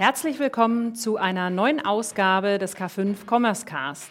Herzlich 0.00 0.38
willkommen 0.38 0.94
zu 0.94 1.18
einer 1.18 1.50
neuen 1.50 1.84
Ausgabe 1.84 2.56
des 2.56 2.74
K5 2.74 3.16
Commerce 3.28 3.66
Cast. 3.66 4.08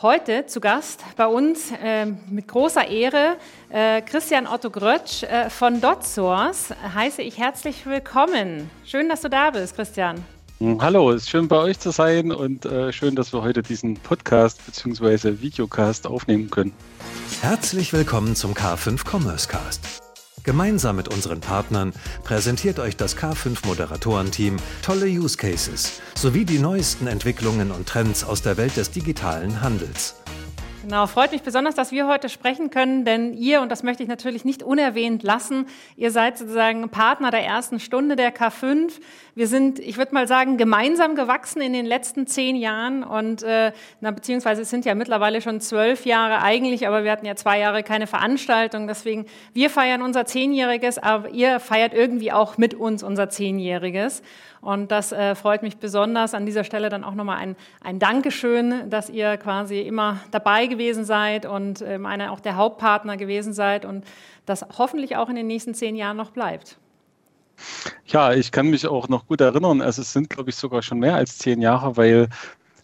Heute 0.00 0.46
zu 0.46 0.60
Gast 0.60 1.02
bei 1.16 1.26
uns 1.26 1.72
äh, 1.82 2.06
mit 2.30 2.46
großer 2.46 2.86
Ehre 2.86 3.38
äh, 3.68 4.02
Christian 4.02 4.46
Otto 4.46 4.70
Grötsch 4.70 5.24
äh, 5.24 5.50
von 5.50 5.80
DotSource. 5.80 6.72
Heiße 6.94 7.22
ich 7.22 7.38
herzlich 7.38 7.84
willkommen. 7.86 8.70
Schön, 8.84 9.08
dass 9.08 9.22
du 9.22 9.28
da 9.28 9.50
bist, 9.50 9.74
Christian. 9.74 10.24
Hm, 10.58 10.80
hallo, 10.80 11.10
es 11.10 11.22
ist 11.22 11.30
schön 11.30 11.48
bei 11.48 11.56
euch 11.56 11.80
zu 11.80 11.90
sein 11.90 12.30
und 12.30 12.64
äh, 12.64 12.92
schön, 12.92 13.16
dass 13.16 13.32
wir 13.32 13.42
heute 13.42 13.64
diesen 13.64 13.96
Podcast 13.96 14.64
bzw. 14.64 15.40
Videocast 15.40 16.06
aufnehmen 16.06 16.50
können. 16.50 16.72
Herzlich 17.40 17.92
willkommen 17.92 18.36
zum 18.36 18.54
K5 18.54 19.04
Commerce 19.04 19.48
Cast. 19.48 20.11
Gemeinsam 20.44 20.96
mit 20.96 21.06
unseren 21.08 21.40
Partnern 21.40 21.92
präsentiert 22.24 22.80
euch 22.80 22.96
das 22.96 23.16
K5 23.16 23.64
Moderatorenteam 23.64 24.56
tolle 24.82 25.06
Use 25.06 25.36
Cases 25.36 26.00
sowie 26.16 26.44
die 26.44 26.58
neuesten 26.58 27.06
Entwicklungen 27.06 27.70
und 27.70 27.88
Trends 27.88 28.24
aus 28.24 28.42
der 28.42 28.56
Welt 28.56 28.76
des 28.76 28.90
digitalen 28.90 29.60
Handels. 29.60 30.16
Genau, 30.82 31.06
freut 31.06 31.30
mich 31.30 31.42
besonders, 31.42 31.76
dass 31.76 31.92
wir 31.92 32.08
heute 32.08 32.28
sprechen 32.28 32.70
können, 32.70 33.04
denn 33.04 33.34
ihr, 33.34 33.60
und 33.60 33.70
das 33.70 33.84
möchte 33.84 34.02
ich 34.02 34.08
natürlich 34.08 34.44
nicht 34.44 34.64
unerwähnt 34.64 35.22
lassen, 35.22 35.66
ihr 35.96 36.10
seid 36.10 36.36
sozusagen 36.36 36.88
Partner 36.88 37.30
der 37.30 37.44
ersten 37.44 37.78
Stunde 37.78 38.16
der 38.16 38.34
K5. 38.34 38.90
Wir 39.36 39.46
sind, 39.46 39.78
ich 39.78 39.96
würde 39.96 40.12
mal 40.12 40.26
sagen, 40.26 40.56
gemeinsam 40.56 41.14
gewachsen 41.14 41.62
in 41.62 41.72
den 41.72 41.86
letzten 41.86 42.26
zehn 42.26 42.56
Jahren 42.56 43.04
und 43.04 43.44
äh, 43.44 43.70
na, 44.00 44.10
beziehungsweise 44.10 44.62
es 44.62 44.70
sind 44.70 44.84
ja 44.84 44.96
mittlerweile 44.96 45.40
schon 45.40 45.60
zwölf 45.60 46.04
Jahre 46.04 46.42
eigentlich, 46.42 46.88
aber 46.88 47.04
wir 47.04 47.12
hatten 47.12 47.26
ja 47.26 47.36
zwei 47.36 47.60
Jahre 47.60 47.84
keine 47.84 48.08
Veranstaltung. 48.08 48.88
Deswegen, 48.88 49.26
wir 49.52 49.70
feiern 49.70 50.02
unser 50.02 50.26
Zehnjähriges, 50.26 50.98
aber 50.98 51.28
ihr 51.28 51.60
feiert 51.60 51.94
irgendwie 51.94 52.32
auch 52.32 52.58
mit 52.58 52.74
uns 52.74 53.04
unser 53.04 53.28
Zehnjähriges. 53.28 54.20
Und 54.62 54.92
das 54.92 55.10
äh, 55.10 55.34
freut 55.34 55.62
mich 55.62 55.78
besonders. 55.78 56.34
An 56.34 56.46
dieser 56.46 56.62
Stelle 56.62 56.88
dann 56.88 57.02
auch 57.02 57.14
nochmal 57.14 57.38
ein, 57.38 57.56
ein 57.82 57.98
Dankeschön, 57.98 58.88
dass 58.90 59.10
ihr 59.10 59.36
quasi 59.36 59.80
immer 59.80 60.20
dabei 60.30 60.68
gewesen 60.72 61.04
seid 61.04 61.46
und 61.46 61.82
ähm, 61.82 62.06
einer 62.06 62.32
auch 62.32 62.40
der 62.40 62.56
Hauptpartner 62.56 63.16
gewesen 63.16 63.52
seid 63.52 63.84
und 63.84 64.04
das 64.46 64.66
hoffentlich 64.78 65.16
auch 65.16 65.28
in 65.28 65.36
den 65.36 65.46
nächsten 65.46 65.74
zehn 65.74 65.94
Jahren 65.96 66.16
noch 66.16 66.30
bleibt. 66.30 66.78
Ja, 68.06 68.32
ich 68.32 68.50
kann 68.50 68.68
mich 68.68 68.86
auch 68.86 69.08
noch 69.08 69.26
gut 69.26 69.40
erinnern. 69.40 69.80
Also 69.80 70.02
es 70.02 70.12
sind, 70.12 70.30
glaube 70.30 70.50
ich, 70.50 70.56
sogar 70.56 70.82
schon 70.82 70.98
mehr 70.98 71.14
als 71.14 71.38
zehn 71.38 71.60
Jahre, 71.60 71.96
weil 71.96 72.28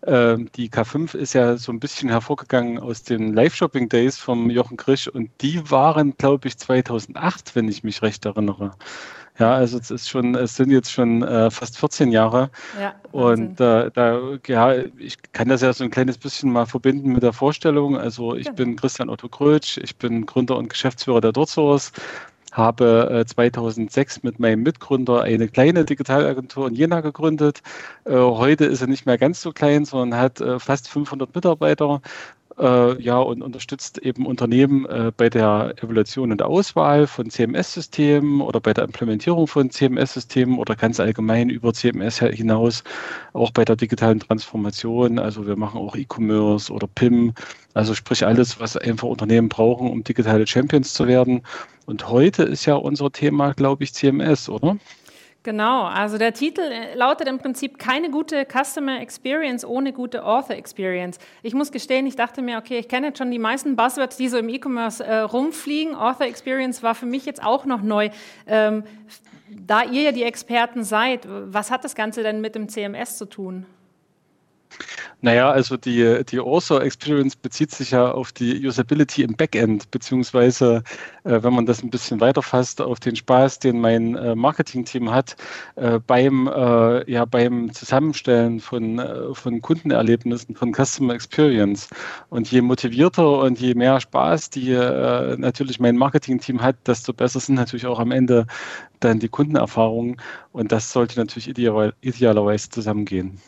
die 0.06 0.70
K5 0.70 1.16
ist 1.16 1.32
ja 1.32 1.56
so 1.56 1.72
ein 1.72 1.80
bisschen 1.80 2.08
hervorgegangen 2.08 2.78
aus 2.78 3.02
den 3.02 3.34
Live-Shopping-Days 3.34 4.18
vom 4.18 4.48
Jochen 4.48 4.76
Krisch 4.76 5.08
und 5.08 5.30
die 5.40 5.70
waren, 5.70 6.16
glaube 6.16 6.46
ich, 6.48 6.56
2008, 6.56 7.56
wenn 7.56 7.68
ich 7.68 7.82
mich 7.82 8.02
recht 8.02 8.24
erinnere. 8.24 8.72
Ja, 9.38 9.54
also 9.54 9.78
es 9.78 9.90
ist 9.90 10.08
schon, 10.08 10.34
es 10.34 10.56
sind 10.56 10.70
jetzt 10.70 10.90
schon 10.90 11.22
äh, 11.22 11.50
fast 11.50 11.78
14 11.78 12.10
Jahre. 12.10 12.50
Ja, 12.80 12.94
und 13.12 13.60
äh, 13.60 13.90
da, 13.92 14.20
ja, 14.46 14.74
ich 14.98 15.16
kann 15.32 15.48
das 15.48 15.62
ja 15.62 15.72
so 15.72 15.84
ein 15.84 15.90
kleines 15.90 16.18
bisschen 16.18 16.50
mal 16.50 16.66
verbinden 16.66 17.12
mit 17.12 17.22
der 17.22 17.32
Vorstellung. 17.32 17.96
Also 17.96 18.34
ich 18.34 18.46
ja. 18.46 18.52
bin 18.52 18.74
Christian 18.74 19.08
Otto 19.08 19.28
Krötsch, 19.28 19.78
ich 19.78 19.96
bin 19.96 20.26
Gründer 20.26 20.56
und 20.56 20.68
Geschäftsführer 20.68 21.20
der 21.20 21.32
Dortsource, 21.32 21.92
habe 22.58 23.08
äh, 23.10 23.24
2006 23.24 24.22
mit 24.22 24.38
meinem 24.38 24.62
Mitgründer 24.62 25.22
eine 25.22 25.48
kleine 25.48 25.84
Digitalagentur 25.86 26.68
in 26.68 26.74
Jena 26.74 27.00
gegründet. 27.00 27.62
Äh, 28.04 28.12
heute 28.14 28.66
ist 28.66 28.82
er 28.82 28.88
nicht 28.88 29.06
mehr 29.06 29.16
ganz 29.16 29.40
so 29.40 29.52
klein, 29.52 29.86
sondern 29.86 30.20
hat 30.20 30.40
äh, 30.40 30.58
fast 30.58 30.88
500 30.90 31.34
Mitarbeiter 31.34 32.02
äh, 32.58 33.00
ja, 33.00 33.18
und 33.18 33.42
unterstützt 33.42 33.98
eben 33.98 34.26
Unternehmen 34.26 34.86
äh, 34.86 35.12
bei 35.16 35.30
der 35.30 35.74
Evaluation 35.82 36.32
und 36.32 36.42
Auswahl 36.42 37.06
von 37.06 37.30
CMS-Systemen 37.30 38.40
oder 38.40 38.60
bei 38.60 38.74
der 38.74 38.84
Implementierung 38.84 39.46
von 39.46 39.70
CMS-Systemen 39.70 40.58
oder 40.58 40.76
ganz 40.76 41.00
allgemein 41.00 41.50
über 41.50 41.72
CMS 41.72 42.18
hinaus 42.18 42.84
auch 43.32 43.50
bei 43.50 43.64
der 43.64 43.76
digitalen 43.76 44.20
Transformation. 44.20 45.18
Also 45.18 45.46
wir 45.46 45.56
machen 45.56 45.80
auch 45.80 45.96
E-Commerce 45.96 46.72
oder 46.72 46.86
PIM, 46.86 47.34
also 47.74 47.94
sprich 47.94 48.26
alles, 48.26 48.60
was 48.60 48.76
einfach 48.76 49.08
Unternehmen 49.08 49.48
brauchen, 49.48 49.90
um 49.90 50.04
digitale 50.04 50.46
Champions 50.46 50.94
zu 50.94 51.06
werden. 51.06 51.42
Und 51.86 52.08
heute 52.08 52.42
ist 52.42 52.66
ja 52.66 52.74
unser 52.74 53.10
Thema, 53.12 53.52
glaube 53.54 53.84
ich, 53.84 53.94
CMS, 53.94 54.48
oder? 54.48 54.76
Genau, 55.44 55.84
also 55.84 56.18
der 56.18 56.34
Titel 56.34 56.60
äh, 56.60 56.94
lautet 56.94 57.28
im 57.28 57.38
Prinzip 57.38 57.78
keine 57.78 58.10
gute 58.10 58.44
Customer 58.44 59.00
Experience 59.00 59.64
ohne 59.64 59.92
gute 59.92 60.24
Author 60.24 60.56
Experience. 60.56 61.18
Ich 61.42 61.54
muss 61.54 61.70
gestehen, 61.70 62.06
ich 62.06 62.16
dachte 62.16 62.42
mir, 62.42 62.58
okay, 62.58 62.78
ich 62.78 62.88
kenne 62.88 63.08
jetzt 63.08 63.18
schon 63.18 63.30
die 63.30 63.38
meisten 63.38 63.76
Buzzwords, 63.76 64.16
die 64.16 64.28
so 64.28 64.36
im 64.36 64.48
E-Commerce 64.48 65.02
äh, 65.04 65.18
rumfliegen. 65.20 65.94
Author 65.94 66.26
Experience 66.26 66.82
war 66.82 66.94
für 66.94 67.06
mich 67.06 67.24
jetzt 67.24 67.42
auch 67.42 67.64
noch 67.66 67.82
neu. 67.82 68.10
Ähm, 68.46 68.82
da 69.48 69.84
ihr 69.84 70.02
ja 70.02 70.12
die 70.12 70.24
Experten 70.24 70.82
seid, 70.82 71.26
was 71.26 71.70
hat 71.70 71.84
das 71.84 71.94
Ganze 71.94 72.22
denn 72.22 72.40
mit 72.40 72.54
dem 72.54 72.68
CMS 72.68 73.16
zu 73.16 73.26
tun? 73.26 73.64
Naja, 75.20 75.50
also 75.50 75.76
die, 75.76 76.24
die 76.24 76.38
Author 76.38 76.82
Experience 76.82 77.34
bezieht 77.34 77.72
sich 77.72 77.90
ja 77.90 78.12
auf 78.12 78.30
die 78.30 78.64
Usability 78.64 79.22
im 79.24 79.34
Backend, 79.34 79.90
beziehungsweise, 79.90 80.84
äh, 81.24 81.42
wenn 81.42 81.54
man 81.54 81.66
das 81.66 81.82
ein 81.82 81.90
bisschen 81.90 82.20
weiterfasst, 82.20 82.80
auf 82.80 83.00
den 83.00 83.16
Spaß, 83.16 83.58
den 83.58 83.80
mein 83.80 84.14
äh, 84.14 84.36
Marketing-Team 84.36 85.10
hat 85.10 85.36
äh, 85.74 85.98
beim, 85.98 86.46
äh, 86.46 87.10
ja, 87.10 87.24
beim 87.24 87.72
Zusammenstellen 87.72 88.60
von, 88.60 89.00
äh, 89.00 89.34
von 89.34 89.60
Kundenerlebnissen, 89.60 90.54
von 90.54 90.72
Customer 90.72 91.14
Experience. 91.14 91.88
Und 92.28 92.50
je 92.52 92.62
motivierter 92.62 93.40
und 93.40 93.58
je 93.58 93.74
mehr 93.74 94.00
Spaß 94.00 94.50
die 94.50 94.70
äh, 94.72 95.36
natürlich 95.36 95.80
mein 95.80 95.96
Marketing-Team 95.96 96.62
hat, 96.62 96.76
desto 96.86 97.12
besser 97.12 97.40
sind 97.40 97.56
natürlich 97.56 97.86
auch 97.86 97.98
am 97.98 98.12
Ende 98.12 98.46
dann 99.00 99.18
die 99.18 99.28
Kundenerfahrungen. 99.28 100.20
Und 100.52 100.72
das 100.72 100.92
sollte 100.92 101.18
natürlich 101.18 101.48
ideal, 101.48 101.94
idealerweise 102.00 102.70
zusammengehen. 102.70 103.40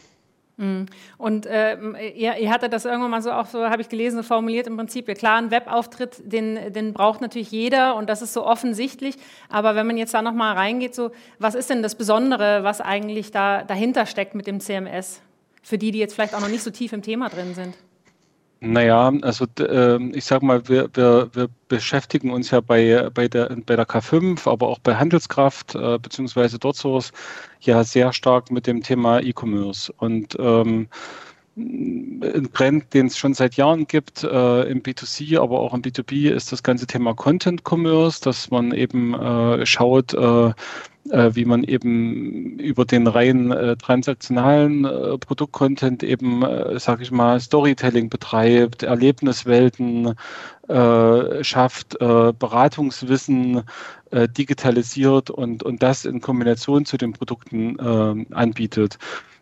Mhm. 0.60 0.86
Und 1.16 1.46
äh, 1.46 1.78
ihr, 2.10 2.36
ihr 2.36 2.50
hattet 2.50 2.74
das 2.74 2.84
irgendwann 2.84 3.10
mal 3.10 3.22
so 3.22 3.32
auch 3.32 3.46
so, 3.46 3.64
habe 3.64 3.80
ich 3.80 3.88
gelesen, 3.88 4.18
so 4.18 4.22
formuliert 4.22 4.66
im 4.66 4.76
Prinzip, 4.76 5.08
ja 5.08 5.14
klar, 5.14 5.38
ein 5.38 5.50
Webauftritt, 5.50 6.20
den, 6.30 6.72
den 6.74 6.92
braucht 6.92 7.22
natürlich 7.22 7.50
jeder 7.50 7.96
und 7.96 8.10
das 8.10 8.20
ist 8.20 8.34
so 8.34 8.46
offensichtlich. 8.46 9.16
Aber 9.48 9.74
wenn 9.74 9.86
man 9.86 9.96
jetzt 9.96 10.12
da 10.12 10.20
nochmal 10.20 10.54
reingeht, 10.54 10.94
so, 10.94 11.12
was 11.38 11.54
ist 11.54 11.70
denn 11.70 11.82
das 11.82 11.94
Besondere, 11.94 12.62
was 12.62 12.82
eigentlich 12.82 13.30
da 13.30 13.64
dahinter 13.64 14.04
steckt 14.04 14.34
mit 14.34 14.46
dem 14.46 14.60
CMS? 14.60 15.22
Für 15.62 15.78
die, 15.78 15.92
die 15.92 15.98
jetzt 15.98 16.14
vielleicht 16.14 16.34
auch 16.34 16.40
noch 16.40 16.48
nicht 16.48 16.62
so 16.62 16.70
tief 16.70 16.92
im 16.92 17.02
Thema 17.02 17.30
drin 17.30 17.54
sind. 17.54 17.74
Naja, 18.62 19.10
also 19.22 19.46
äh, 19.58 19.98
ich 20.12 20.26
sage 20.26 20.44
mal, 20.44 20.68
wir, 20.68 20.90
wir, 20.92 21.30
wir 21.32 21.48
beschäftigen 21.68 22.30
uns 22.30 22.50
ja 22.50 22.60
bei, 22.60 23.08
bei, 23.14 23.26
der, 23.26 23.56
bei 23.64 23.74
der 23.74 23.88
K5, 23.88 24.46
aber 24.46 24.68
auch 24.68 24.78
bei 24.80 24.96
Handelskraft 24.96 25.74
äh, 25.74 25.98
beziehungsweise 25.98 26.58
DotSource 26.58 27.12
ja 27.60 27.82
sehr 27.84 28.12
stark 28.12 28.50
mit 28.50 28.66
dem 28.66 28.82
Thema 28.82 29.20
E-Commerce. 29.20 29.90
Und 29.96 30.36
ähm, 30.38 30.88
ein 31.56 32.50
Trend, 32.52 32.92
den 32.92 33.06
es 33.06 33.16
schon 33.16 33.32
seit 33.32 33.56
Jahren 33.56 33.86
gibt 33.86 34.24
äh, 34.24 34.62
im 34.64 34.82
B2C, 34.82 35.40
aber 35.40 35.58
auch 35.60 35.72
im 35.72 35.80
B2B, 35.80 36.30
ist 36.30 36.52
das 36.52 36.62
ganze 36.62 36.86
Thema 36.86 37.14
Content 37.14 37.62
Commerce, 37.64 38.20
dass 38.20 38.50
man 38.50 38.72
eben 38.72 39.14
äh, 39.14 39.64
schaut, 39.64 40.12
äh, 40.12 40.52
wie 41.34 41.44
man 41.44 41.64
eben 41.64 42.58
über 42.58 42.84
den 42.84 43.06
rein 43.06 43.50
äh, 43.50 43.76
transaktionalen 43.76 44.84
äh, 44.84 45.18
Produktcontent 45.18 46.02
eben, 46.02 46.42
äh, 46.42 46.78
sage 46.78 47.02
ich 47.02 47.10
mal, 47.10 47.40
Storytelling 47.40 48.10
betreibt, 48.10 48.82
Erlebniswelten 48.82 50.14
äh, 50.68 51.44
schafft, 51.44 52.00
äh, 52.00 52.32
Beratungswissen 52.38 53.62
äh, 54.10 54.28
digitalisiert 54.28 55.30
und, 55.30 55.62
und 55.62 55.82
das 55.82 56.04
in 56.04 56.20
Kombination 56.20 56.84
zu 56.84 56.96
den 56.96 57.12
Produkten 57.12 57.78
äh, 57.78 58.34
anbietet. 58.34 58.98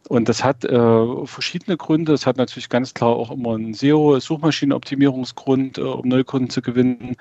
Und 0.08 0.28
das 0.30 0.42
hat 0.42 0.64
äh, 0.64 1.26
verschiedene 1.26 1.76
Gründe. 1.76 2.14
Es 2.14 2.26
hat 2.26 2.38
natürlich 2.38 2.70
ganz 2.70 2.94
klar 2.94 3.10
auch 3.10 3.30
immer 3.30 3.54
einen 3.54 3.74
SEO-Suchmaschinenoptimierungsgrund, 3.74 5.76
äh, 5.76 5.82
um 5.82 6.08
Neukunden 6.08 6.48
zu 6.48 6.62
gewinnen. 6.62 7.16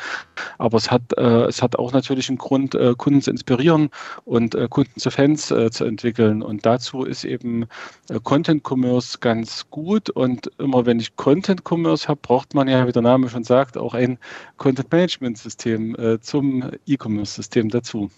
Aber 0.58 0.78
es 0.78 0.90
hat, 0.90 1.02
äh, 1.18 1.44
es 1.46 1.62
hat 1.62 1.78
auch 1.78 1.92
natürlich 1.92 2.30
einen 2.30 2.38
Grund, 2.38 2.75
äh, 2.75 2.94
Kunden 2.98 3.22
zu 3.22 3.31
inspirieren 3.31 3.90
und 4.24 4.56
äh, 4.56 4.70
Kunden 4.70 4.98
zu 4.98 5.12
Fans 5.12 5.52
äh, 5.52 5.70
zu 5.70 5.84
entwickeln. 5.84 6.42
Und 6.42 6.66
dazu 6.66 7.03
ist 7.03 7.25
eben 7.25 7.64
äh, 8.10 8.22
Content 8.24 8.63
Commerce 8.63 9.18
ganz 9.19 9.69
gut. 9.69 10.10
Und 10.10 10.50
immer 10.57 10.86
wenn 10.86 11.01
ich 11.01 11.18
Content 11.18 11.63
Commerce 11.69 12.07
habe, 12.07 12.22
braucht 12.22 12.54
man 12.54 12.69
ja, 12.69 12.88
wie 12.88 12.94
der 12.94 13.01
Name 13.01 13.28
schon 13.28 13.44
sagt, 13.44 13.78
auch 13.78 13.95
ein 13.95 14.18
Content 14.56 14.90
Management 14.94 15.38
System 15.38 15.94
äh, 15.95 16.22
zum 16.22 16.72
E-Commerce 16.86 17.33
System 17.33 17.68
dazu. 17.68 18.10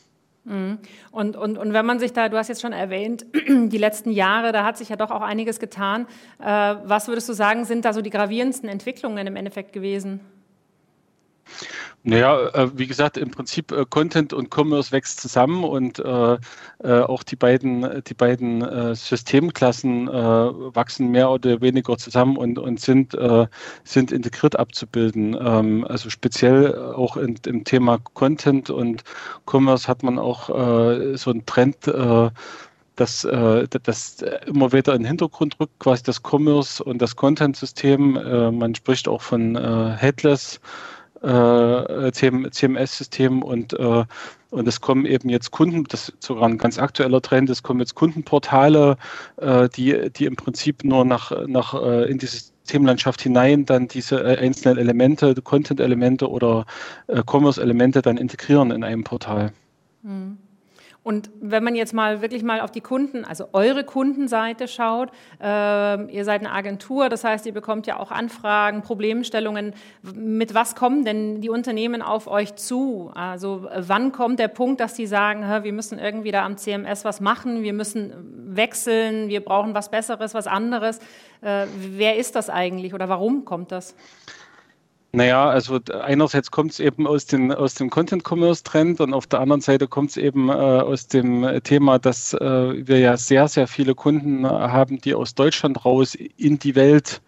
Mhm. 0.50 0.80
Und, 1.12 1.38
und, 1.38 1.58
und 1.58 1.74
wenn 1.74 1.86
man 1.86 2.00
sich 2.00 2.12
da, 2.12 2.28
du 2.28 2.38
hast 2.38 2.48
jetzt 2.48 2.62
schon 2.62 2.74
erwähnt, 2.74 3.26
die 3.48 3.78
letzten 3.78 4.12
Jahre, 4.12 4.52
da 4.52 4.66
hat 4.66 4.78
sich 4.78 4.90
ja 4.90 4.96
doch 4.96 5.12
auch 5.12 5.22
einiges 5.22 5.60
getan. 5.60 6.08
Äh, 6.40 6.46
was 6.84 7.08
würdest 7.08 7.30
du 7.30 7.34
sagen, 7.34 7.66
sind 7.66 7.86
da 7.86 7.94
so 7.94 8.02
die 8.02 8.10
gravierendsten 8.10 8.68
Entwicklungen 8.68 9.28
im 9.28 9.36
Endeffekt 9.36 9.74
gewesen? 9.74 10.22
Naja, 12.04 12.48
äh, 12.54 12.70
wie 12.78 12.88
gesagt, 12.88 13.18
im 13.18 13.30
Prinzip 13.30 13.72
äh, 13.72 13.86
Content 13.90 14.32
und 14.32 14.54
Commerce 14.54 14.92
wächst 14.92 15.20
zusammen 15.20 15.66
und 15.66 16.00
äh, 16.00 16.38
auch 16.82 17.24
die 17.24 17.36
beiden, 17.36 18.04
die 18.08 18.14
beiden 18.14 18.96
Systemklassen 18.96 20.08
wachsen 20.08 21.12
mehr 21.12 21.30
oder 21.30 21.60
weniger 21.60 21.98
zusammen 21.98 22.38
und, 22.38 22.58
und 22.58 22.80
sind, 22.80 23.18
sind 23.84 24.12
integriert 24.14 24.58
abzubilden. 24.58 25.38
Ähm, 25.40 25.86
also 25.88 26.10
speziell 26.10 26.74
auch 26.94 27.18
in, 27.18 27.36
im 27.46 27.66
Thema 27.66 28.00
Content 28.14 28.70
und 28.70 29.04
Commerce 29.46 29.90
hat 29.90 30.04
man 30.04 30.20
auch 30.20 30.48
so 30.48 31.32
einen 31.32 31.46
Trend 31.46 31.78
dass 32.96 33.22
das 33.84 34.18
immer 34.46 34.74
wieder 34.74 34.94
in 34.94 35.04
den 35.04 35.08
Hintergrund 35.08 35.60
rückt, 35.60 35.80
quasi 35.80 36.04
das 36.04 36.22
Commerce 36.22 36.84
und 36.84 37.02
das 37.02 37.16
Content-System. 37.16 38.58
Man 38.58 38.76
spricht 38.76 39.08
auch 39.08 39.22
von 39.22 39.56
Headless. 39.98 40.60
Äh, 41.22 42.12
CMS-System 42.12 43.44
und, 43.44 43.74
äh, 43.74 44.06
und 44.52 44.68
es 44.68 44.80
kommen 44.80 45.06
eben 45.06 45.30
jetzt 45.30 45.52
Kunden, 45.52 45.84
das 45.84 46.10
ist 46.10 46.24
sogar 46.24 46.48
ein 46.48 46.58
ganz 46.58 46.80
aktueller 46.80 47.22
Trend, 47.22 47.50
es 47.50 47.62
kommen 47.62 47.82
jetzt 47.82 47.96
Kundenportale, 47.96 48.98
äh, 49.38 49.68
die, 49.70 50.12
die 50.12 50.26
im 50.26 50.38
Prinzip 50.38 50.84
nur 50.84 51.04
nach, 51.04 51.32
nach 51.48 51.74
äh, 51.74 52.10
in 52.10 52.20
diese 52.20 52.38
Systemlandschaft 52.70 53.22
hinein 53.22 53.66
dann 53.66 53.88
diese 53.88 54.24
äh, 54.24 54.38
einzelnen 54.38 54.78
Elemente, 54.78 55.34
Content-Elemente 55.36 56.30
oder 56.30 56.66
äh, 57.08 57.22
Commerce-Elemente 57.26 58.02
dann 58.02 58.18
integrieren 58.18 58.72
in 58.72 58.84
einem 58.84 59.04
Portal. 59.04 59.52
Mhm. 60.04 60.38
Und 61.02 61.30
wenn 61.40 61.64
man 61.64 61.76
jetzt 61.76 61.94
mal 61.94 62.22
wirklich 62.22 62.44
mal 62.44 62.60
auf 62.60 62.72
die 62.72 62.82
Kunden, 62.82 63.24
also 63.24 63.46
eure 63.54 63.86
Kundenseite 63.86 64.68
schaut, 64.68 65.10
äh, 65.42 66.12
ihr 66.12 66.26
seid 66.26 66.42
eine 66.42 66.52
Agentur, 66.52 67.08
das 67.08 67.24
heißt, 67.24 67.46
ihr 67.46 67.54
bekommt 67.54 67.88
ja 67.88 68.00
auch 68.00 68.12
Anfragen, 68.12 68.82
Problemstellungen. 68.82 69.74
Mit 70.14 70.54
was 70.54 70.76
kommen 70.76 71.06
denn 71.06 71.40
die 71.40 71.50
Unternehmen 71.50 72.02
auf 72.02 72.28
euch 72.28 72.56
zu? 72.56 73.12
Also 73.16 73.68
wann 73.74 74.12
kommt 74.12 74.40
der 74.40 74.50
Punkt, 74.50 74.82
dass 74.82 74.98
sie 74.98 75.08
sagen, 75.08 75.46
wir 75.64 75.74
müssen 75.74 76.00
irgendwie 76.00 76.32
da 76.32 76.46
am 76.46 76.58
CMS 76.58 77.06
was 77.06 77.22
machen, 77.22 77.64
wir 77.64 77.74
müssen 77.74 78.14
wechseln, 78.56 79.30
wir 79.30 79.44
brauchen 79.44 79.74
was 79.74 79.90
Besseres, 79.90 80.34
was 80.34 80.48
anderes? 80.48 81.00
Äh, 81.42 81.66
wer 81.78 82.18
ist 82.18 82.36
das 82.36 82.50
eigentlich 82.50 82.94
oder 82.94 83.08
warum 83.08 83.46
kommt 83.46 83.72
das? 83.72 83.96
Naja, 85.12 85.50
also 85.50 85.80
einerseits 86.02 86.52
kommt 86.52 86.72
es 86.72 86.80
eben 86.80 87.08
aus, 87.08 87.26
den, 87.26 87.52
aus 87.52 87.74
dem 87.74 87.90
Content-Commerce-Trend 87.90 89.02
und 89.02 89.14
auf 89.16 89.26
der 89.26 89.40
anderen 89.40 89.62
Seite 89.62 89.88
kommt 89.88 90.12
es 90.12 90.18
eben 90.18 90.50
äh, 90.50 90.52
aus 90.52 91.08
dem 91.08 91.62
Thema, 91.64 91.98
dass 91.98 92.34
äh, 92.36 92.88
wir 92.88 93.00
ja 93.00 93.18
sehr, 93.18 93.48
sehr 93.48 93.68
viele 93.68 93.96
Kunden 93.96 94.48
haben, 94.48 95.02
die 95.02 95.16
aus 95.16 95.34
Deutschland 95.34 95.84
raus 95.84 96.14
in 96.14 96.60
die 96.60 96.76
Welt 96.76 97.22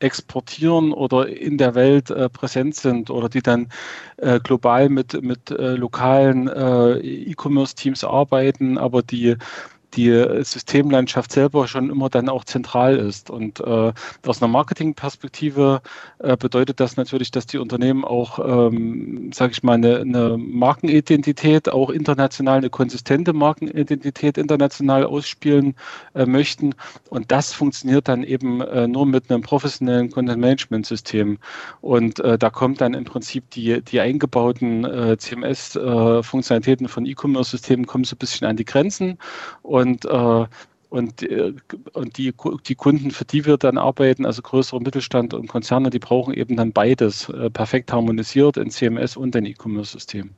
exportieren 0.00 0.92
oder 0.92 1.28
in 1.28 1.56
der 1.56 1.74
Welt 1.74 2.10
äh, 2.10 2.28
präsent 2.28 2.74
sind 2.74 3.08
oder 3.08 3.28
die 3.30 3.40
dann 3.40 3.68
äh, 4.18 4.38
global 4.40 4.90
mit, 4.90 5.22
mit 5.22 5.50
äh, 5.50 5.74
lokalen 5.74 6.48
äh, 6.48 6.98
E-Commerce-Teams 6.98 8.04
arbeiten, 8.04 8.76
aber 8.76 9.02
die 9.02 9.36
die 9.94 10.42
Systemlandschaft 10.42 11.32
selber 11.32 11.68
schon 11.68 11.90
immer 11.90 12.08
dann 12.08 12.28
auch 12.28 12.44
zentral 12.44 12.96
ist. 12.96 13.30
Und 13.30 13.60
äh, 13.60 13.92
aus 14.26 14.42
einer 14.42 14.50
Marketingperspektive 14.50 15.82
äh, 16.18 16.36
bedeutet 16.36 16.80
das 16.80 16.96
natürlich, 16.96 17.30
dass 17.30 17.46
die 17.46 17.58
Unternehmen 17.58 18.04
auch, 18.04 18.38
ähm, 18.38 19.30
sage 19.32 19.52
ich 19.52 19.62
mal, 19.62 19.74
eine, 19.74 19.98
eine, 19.98 20.36
Markenidentität, 20.38 21.68
auch 21.68 21.90
international 21.90 22.58
eine 22.58 22.70
konsistente 22.70 23.32
Markenidentität 23.32 24.38
international 24.38 25.04
ausspielen 25.04 25.74
äh, 26.14 26.26
möchten. 26.26 26.74
Und 27.10 27.30
das 27.30 27.52
funktioniert 27.52 28.08
dann 28.08 28.24
eben 28.24 28.60
äh, 28.60 28.86
nur 28.88 29.06
mit 29.06 29.30
einem 29.30 29.42
professionellen 29.42 30.10
Content-Management-System. 30.10 31.38
Und 31.80 32.20
äh, 32.20 32.38
da 32.38 32.50
kommt 32.50 32.80
dann 32.80 32.94
im 32.94 33.04
Prinzip 33.04 33.50
die, 33.50 33.82
die 33.82 34.00
eingebauten 34.00 34.84
äh, 34.84 35.16
CMS-Funktionalitäten 35.18 36.88
von 36.88 37.06
E-Commerce-Systemen 37.06 37.86
kommen 37.86 38.04
so 38.04 38.14
ein 38.14 38.18
bisschen 38.18 38.46
an 38.46 38.56
die 38.56 38.64
Grenzen. 38.64 39.18
Und 39.62 39.81
und 39.82 40.04
äh, 40.04 40.46
und, 40.92 41.22
äh, 41.22 41.54
und 41.94 42.18
die, 42.18 42.34
die 42.66 42.74
Kunden, 42.74 43.12
für 43.12 43.24
die 43.24 43.46
wir 43.46 43.56
dann 43.56 43.78
arbeiten, 43.78 44.26
also 44.26 44.42
größere 44.42 44.80
Mittelstand 44.80 45.32
und 45.32 45.48
Konzerne, 45.48 45.88
die 45.88 45.98
brauchen 45.98 46.34
eben 46.34 46.54
dann 46.56 46.72
beides 46.72 47.30
äh, 47.30 47.48
perfekt 47.48 47.90
harmonisiert 47.90 48.58
in 48.58 48.70
CMS 48.70 49.16
und 49.16 49.34
in 49.34 49.46
E-Commerce-System. 49.46 50.34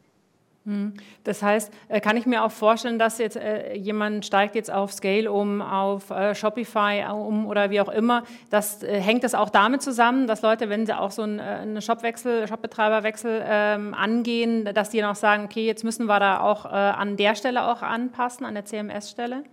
Das 1.25 1.43
heißt, 1.43 1.71
äh, 1.89 2.01
kann 2.01 2.17
ich 2.17 2.25
mir 2.25 2.43
auch 2.43 2.51
vorstellen, 2.51 2.99
dass 2.99 3.19
jetzt 3.19 3.37
äh, 3.37 3.75
jemand 3.75 4.25
steigt 4.25 4.55
jetzt 4.55 4.73
auf 4.73 4.93
Scale 4.95 5.31
um, 5.31 5.61
auf 5.61 6.11
äh, 6.11 6.35
Shopify 6.35 7.05
um 7.13 7.47
oder 7.47 7.69
wie 7.69 7.83
auch 7.83 7.91
immer. 7.91 8.25
Das 8.49 8.81
hängt 8.83 9.25
das 9.25 9.35
auch 9.35 9.51
damit 9.51 9.83
zusammen, 9.83 10.27
dass 10.27 10.41
Leute, 10.41 10.71
wenn 10.71 10.87
sie 10.87 10.99
auch 10.99 11.11
so 11.11 11.23
einen 11.23 11.83
Shopwechsel, 11.83 12.49
Shopbetreiberwechsel 12.49 13.45
ähm, 13.47 13.93
angehen, 13.93 14.65
dass 14.73 14.89
die 14.89 15.03
noch 15.03 15.17
sagen, 15.17 15.45
okay, 15.45 15.67
jetzt 15.67 15.85
müssen 15.85 16.07
wir 16.07 16.19
da 16.19 16.41
auch 16.41 16.65
an 16.65 17.17
der 17.19 17.35
Stelle 17.35 17.65
auch 17.65 17.83
anpassen, 17.83 18.47
an 18.47 18.55
der 18.55 18.65
CMS-Stelle? 18.65 19.45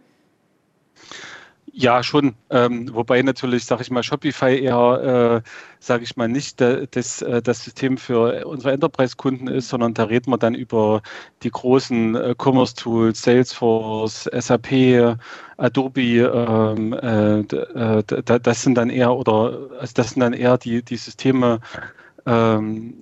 Ja, 1.73 2.03
schon. 2.03 2.35
Ähm, 2.49 2.93
wobei 2.93 3.21
natürlich, 3.21 3.63
sage 3.63 3.81
ich 3.81 3.91
mal, 3.91 4.03
Shopify 4.03 4.59
eher, 4.61 5.41
äh, 5.45 5.49
sage 5.79 6.03
ich 6.03 6.17
mal, 6.17 6.27
nicht 6.27 6.59
das, 6.59 7.21
äh, 7.21 7.41
das 7.41 7.63
System 7.63 7.97
für 7.97 8.45
unsere 8.45 8.73
Enterprise-Kunden 8.73 9.47
ist, 9.47 9.69
sondern 9.69 9.93
da 9.93 10.03
reden 10.03 10.31
wir 10.31 10.37
dann 10.37 10.53
über 10.53 11.01
die 11.43 11.49
großen 11.49 12.15
äh, 12.15 12.35
Commerce-Tools, 12.37 13.21
Salesforce, 13.21 14.29
SAP, 14.33 15.17
Adobe. 15.55 16.01
Ähm, 16.01 16.93
äh, 16.93 17.39
äh 17.39 18.03
das 18.41 18.61
sind 18.61 18.75
dann 18.75 18.89
eher 18.89 19.15
oder 19.15 19.69
also 19.79 19.93
das 19.93 20.09
sind 20.09 20.19
dann 20.19 20.33
eher 20.33 20.57
die 20.57 20.83
die 20.83 20.97
Systeme, 20.97 21.61
ähm, 22.25 22.93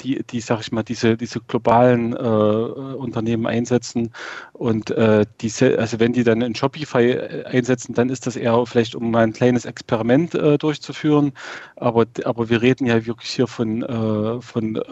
die, 0.00 0.22
die 0.22 0.40
sag 0.40 0.60
ich 0.60 0.72
mal, 0.72 0.82
diese, 0.82 1.16
diese 1.16 1.40
globalen 1.40 2.12
äh, 2.12 2.16
Unternehmen 2.16 3.46
einsetzen. 3.46 4.12
Und 4.52 4.90
äh, 4.90 5.24
diese, 5.40 5.78
also 5.78 6.00
wenn 6.00 6.12
die 6.12 6.24
dann 6.24 6.42
in 6.42 6.54
Shopify 6.54 7.10
äh, 7.10 7.44
einsetzen, 7.44 7.94
dann 7.94 8.08
ist 8.08 8.26
das 8.26 8.36
eher 8.36 8.64
vielleicht, 8.66 8.94
um 8.94 9.10
mal 9.10 9.24
ein 9.24 9.32
kleines 9.32 9.64
Experiment 9.64 10.34
äh, 10.34 10.58
durchzuführen. 10.58 11.32
Aber, 11.76 12.06
aber 12.24 12.48
wir 12.48 12.62
reden 12.62 12.86
ja 12.86 13.06
wirklich 13.06 13.30
hier 13.30 13.46
von, 13.46 13.82
äh, 13.82 14.40
von 14.40 14.76
äh, 14.76 14.82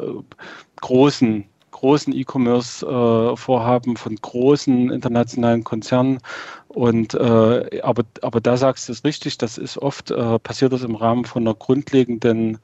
großen 0.80 1.44
großen 1.84 2.14
E-Commerce-Vorhaben 2.14 3.96
von 3.96 4.16
großen 4.16 4.90
internationalen 4.90 5.64
Konzernen. 5.64 6.20
Und 6.68 7.14
äh, 7.14 7.80
aber, 7.82 8.04
aber 8.22 8.40
da 8.40 8.56
sagst 8.56 8.88
du 8.88 8.92
es 8.92 9.04
richtig, 9.04 9.38
das 9.38 9.58
ist 9.58 9.76
oft 9.78 10.10
äh, 10.10 10.38
passiert 10.38 10.72
das 10.72 10.82
im 10.82 10.94
Rahmen 10.94 11.24
von 11.24 11.42
einer 11.42 11.54
grundlegenden 11.54 12.58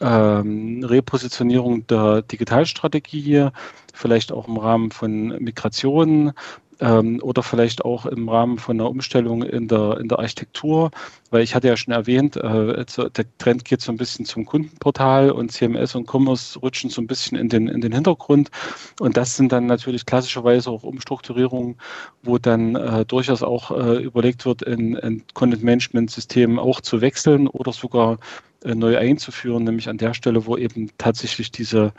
ähm, 0.00 0.84
Repositionierung 0.84 1.86
der 1.86 2.22
Digitalstrategie 2.22 3.20
hier, 3.20 3.52
vielleicht 3.94 4.32
auch 4.32 4.48
im 4.48 4.56
Rahmen 4.56 4.90
von 4.90 5.28
Migration 5.42 6.32
ähm, 6.80 7.20
oder 7.22 7.42
vielleicht 7.42 7.84
auch 7.84 8.06
im 8.06 8.28
Rahmen 8.28 8.58
von 8.58 8.78
einer 8.78 8.90
Umstellung 8.90 9.42
in 9.42 9.68
der, 9.68 9.98
in 9.98 10.08
der 10.08 10.18
Architektur, 10.18 10.90
weil 11.30 11.42
ich 11.42 11.54
hatte 11.54 11.68
ja 11.68 11.76
schon 11.76 11.94
erwähnt, 11.94 12.36
äh, 12.36 12.84
der 12.84 13.24
Trend 13.38 13.64
geht 13.64 13.80
so 13.80 13.92
ein 13.92 13.96
bisschen 13.96 14.26
zum 14.26 14.44
Kundenportal 14.44 15.30
und 15.30 15.52
CMS 15.52 15.94
und 15.94 16.08
Commerce 16.08 16.58
rutschen 16.58 16.90
so 16.90 17.00
ein 17.00 17.06
bisschen 17.06 17.38
in 17.38 17.48
den, 17.48 17.68
in 17.68 17.80
den 17.80 17.92
Hintergrund. 17.92 18.50
Und 19.00 19.16
das 19.16 19.36
sind 19.36 19.52
dann 19.52 19.66
natürlich 19.66 20.06
klassischerweise 20.06 20.70
auch 20.70 20.82
Umstrukturierungen, 20.82 21.76
wo 22.22 22.38
dann 22.38 22.74
äh, 22.74 23.04
durchaus 23.04 23.42
auch 23.42 23.70
äh, 23.70 24.02
überlegt 24.02 24.44
wird, 24.44 24.62
in, 24.62 24.96
in 24.96 25.22
Content-Management-Systemen 25.34 26.58
auch 26.58 26.80
zu 26.80 27.00
wechseln 27.00 27.48
oder 27.48 27.72
sogar 27.72 28.18
äh, 28.64 28.74
neu 28.74 28.96
einzuführen, 28.96 29.64
nämlich 29.64 29.88
an 29.88 29.98
der 29.98 30.14
Stelle, 30.14 30.46
wo 30.46 30.56
eben 30.56 30.90
tatsächlich 30.98 31.50
diese 31.50 31.92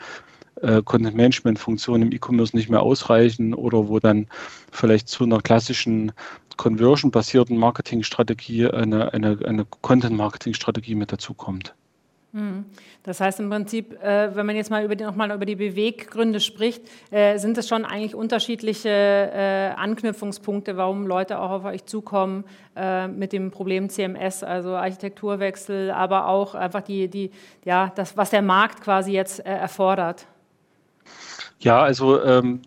äh, 0.62 0.82
Content-Management-Funktionen 0.82 2.02
im 2.02 2.12
E-Commerce 2.12 2.56
nicht 2.56 2.68
mehr 2.68 2.82
ausreichen 2.82 3.54
oder 3.54 3.88
wo 3.88 3.98
dann 3.98 4.26
vielleicht 4.72 5.08
zu 5.08 5.24
einer 5.24 5.40
klassischen 5.40 6.12
Conversion-basierten 6.56 7.56
Marketingstrategie 7.56 8.68
eine, 8.68 9.12
eine, 9.12 9.38
eine 9.44 9.64
Content-Marketing-Strategie 9.64 10.96
mit 10.96 11.12
dazukommt. 11.12 11.74
Das 13.08 13.22
heißt 13.22 13.40
im 13.40 13.48
Prinzip, 13.48 13.94
äh, 14.02 14.36
wenn 14.36 14.44
man 14.44 14.54
jetzt 14.54 14.70
mal 14.70 14.84
über 14.84 14.94
die, 14.94 15.02
nochmal 15.02 15.30
über 15.30 15.46
die 15.46 15.56
Beweggründe 15.56 16.40
spricht, 16.40 16.82
äh, 17.10 17.38
sind 17.38 17.56
es 17.56 17.66
schon 17.66 17.86
eigentlich 17.86 18.14
unterschiedliche 18.14 18.90
äh, 18.90 19.70
Anknüpfungspunkte, 19.78 20.76
warum 20.76 21.06
Leute 21.06 21.38
auch 21.38 21.50
auf 21.50 21.64
euch 21.64 21.86
zukommen 21.86 22.44
mit 23.16 23.32
dem 23.32 23.50
Problem 23.50 23.88
CMS, 23.88 24.44
also 24.44 24.76
Architekturwechsel, 24.76 25.90
aber 25.90 26.28
auch 26.28 26.54
einfach 26.54 26.80
die, 26.80 27.08
die, 27.08 27.32
ja, 27.64 27.90
das, 27.96 28.16
was 28.16 28.30
der 28.30 28.42
Markt 28.42 28.82
quasi 28.82 29.10
jetzt 29.10 29.40
erfordert. 29.40 30.26
Ja, 31.58 31.82
also 31.82 32.22
ähm, 32.22 32.60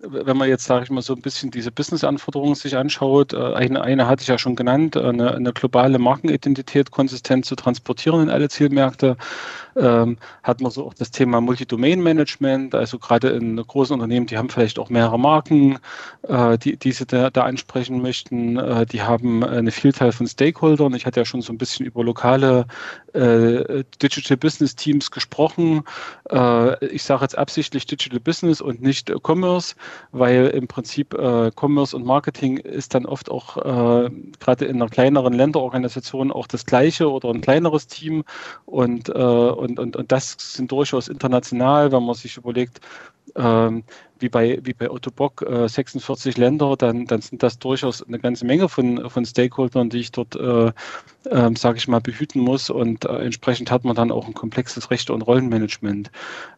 wenn 0.00 0.36
man 0.36 0.48
jetzt, 0.48 0.64
sage 0.64 0.84
ich 0.84 0.90
mal, 0.90 1.02
so 1.02 1.14
ein 1.14 1.22
bisschen 1.22 1.50
diese 1.50 1.70
Business-Anforderungen 1.70 2.54
sich 2.54 2.76
anschaut, 2.76 3.32
äh, 3.32 3.54
eine, 3.54 3.82
eine 3.82 4.06
hatte 4.06 4.22
ich 4.22 4.28
ja 4.28 4.38
schon 4.38 4.56
genannt, 4.56 4.96
eine, 4.96 5.34
eine 5.34 5.52
globale 5.52 5.98
Markenidentität 5.98 6.90
konsistent 6.90 7.44
zu 7.44 7.56
transportieren 7.56 8.22
in 8.22 8.30
alle 8.30 8.48
Zielmärkte 8.48 9.16
ähm, 9.76 10.18
hat 10.42 10.60
man 10.60 10.70
so 10.70 10.86
auch 10.86 10.94
das 10.94 11.10
Thema 11.10 11.40
Multi-Domain-Management, 11.40 12.74
also 12.74 12.98
gerade 12.98 13.30
in 13.30 13.56
großen 13.56 13.94
Unternehmen, 13.94 14.26
die 14.26 14.38
haben 14.38 14.48
vielleicht 14.48 14.78
auch 14.78 14.90
mehrere 14.90 15.18
Marken, 15.18 15.78
äh, 16.22 16.58
die, 16.58 16.76
die 16.76 16.92
sie 16.92 17.06
da, 17.06 17.30
da 17.30 17.42
ansprechen 17.42 18.00
möchten. 18.02 18.56
Äh, 18.56 18.86
die 18.86 19.02
haben 19.02 19.44
eine 19.44 19.70
Vielzahl 19.70 20.12
von 20.12 20.26
Stakeholdern. 20.26 20.94
Ich 20.94 21.06
hatte 21.06 21.20
ja 21.20 21.24
schon 21.24 21.42
so 21.42 21.52
ein 21.52 21.58
bisschen 21.58 21.86
über 21.86 22.04
lokale 22.04 22.66
äh, 23.12 23.84
Digital 24.02 24.36
Business 24.36 24.76
Teams 24.76 25.10
gesprochen. 25.10 25.82
Äh, 26.30 26.84
ich 26.86 27.02
sage 27.02 27.22
jetzt 27.22 27.36
absichtlich 27.36 27.86
Digital 27.86 28.20
Business 28.20 28.60
und 28.60 28.82
nicht 28.82 29.12
Commerce, 29.26 29.73
weil 30.12 30.46
im 30.48 30.66
Prinzip 30.66 31.14
äh, 31.14 31.50
Commerce 31.58 31.96
und 31.96 32.04
Marketing 32.04 32.56
ist 32.58 32.94
dann 32.94 33.06
oft 33.06 33.30
auch 33.30 33.56
äh, 33.56 34.10
gerade 34.40 34.64
in 34.64 34.76
einer 34.76 34.88
kleineren 34.88 35.32
Länderorganisation 35.32 36.32
auch 36.32 36.46
das 36.46 36.66
gleiche 36.66 37.10
oder 37.10 37.30
ein 37.30 37.40
kleineres 37.40 37.86
Team. 37.86 38.24
Und, 38.66 39.08
und, 39.08 39.78
und, 39.78 39.96
und 39.96 40.12
das 40.12 40.36
sind 40.38 40.70
durchaus 40.70 41.08
international, 41.08 41.92
wenn 41.92 42.04
man 42.04 42.14
sich 42.14 42.36
überlegt, 42.36 42.80
ähm, 43.36 43.84
wie 44.24 44.30
bei, 44.30 44.58
wie 44.62 44.72
bei 44.72 44.90
Otto 44.90 45.10
Bock 45.10 45.42
äh, 45.42 45.68
46 45.68 46.38
Länder, 46.38 46.76
dann, 46.76 47.04
dann 47.04 47.20
sind 47.20 47.42
das 47.42 47.58
durchaus 47.58 48.02
eine 48.02 48.18
ganze 48.18 48.46
Menge 48.46 48.70
von, 48.70 49.10
von 49.10 49.26
Stakeholdern, 49.26 49.90
die 49.90 49.98
ich 49.98 50.12
dort, 50.12 50.34
äh, 50.34 50.72
äh, 51.28 51.56
sage 51.56 51.76
ich 51.76 51.86
mal, 51.88 52.00
behüten 52.00 52.40
muss. 52.40 52.70
Und 52.70 53.04
äh, 53.04 53.18
entsprechend 53.18 53.70
hat 53.70 53.84
man 53.84 53.94
dann 53.94 54.10
auch 54.10 54.26
ein 54.26 54.32
komplexes 54.32 54.90
Rechte- 54.90 55.12
und 55.12 55.22
Rollenmanagement. 55.22 56.10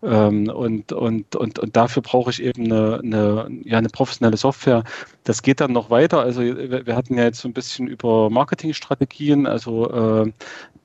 Ähm, 0.05 0.49
und, 0.49 0.93
und, 0.93 1.35
und, 1.35 1.59
und 1.59 1.77
dafür 1.77 2.03
brauche 2.03 2.31
ich 2.31 2.41
eben 2.41 2.67
eine, 2.67 3.01
eine, 3.03 3.49
ja, 3.65 3.79
eine 3.79 3.89
professionelle 3.89 4.37
Software. 4.37 4.85
Das 5.25 5.43
geht 5.43 5.61
dann 5.61 5.73
noch 5.73 5.91
weiter. 5.91 6.21
Also 6.21 6.43
wir, 6.43 6.87
wir 6.87 6.95
hatten 6.95 7.19
ja 7.19 7.25
jetzt 7.25 7.41
so 7.41 7.49
ein 7.49 7.53
bisschen 7.53 7.89
über 7.89 8.31
Marketingstrategien, 8.31 9.49
also 9.49 10.25
äh, 10.25 10.33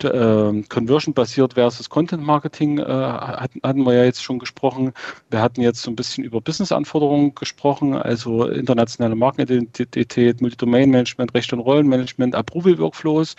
äh, 0.03 0.63
Conversion-basiert 0.67 1.53
versus 1.53 1.89
Content-Marketing 1.89 2.79
äh, 2.79 2.83
hatten, 2.83 3.59
hatten 3.63 3.83
wir 3.85 3.93
ja 3.93 4.03
jetzt 4.03 4.23
schon 4.23 4.39
gesprochen. 4.39 4.93
Wir 5.29 5.41
hatten 5.41 5.61
jetzt 5.61 5.81
so 5.81 5.91
ein 5.91 5.95
bisschen 5.95 6.23
über 6.23 6.41
Business-Anforderungen 6.71 7.35
gesprochen, 7.35 7.95
also 7.95 8.45
internationale 8.45 9.15
Markenidentität, 9.15 10.41
Multi-Domain-Management, 10.41 11.33
Recht- 11.33 11.53
und 11.53 11.59
Rollenmanagement, 11.59 12.33
Approval-Workflows. 12.35 13.35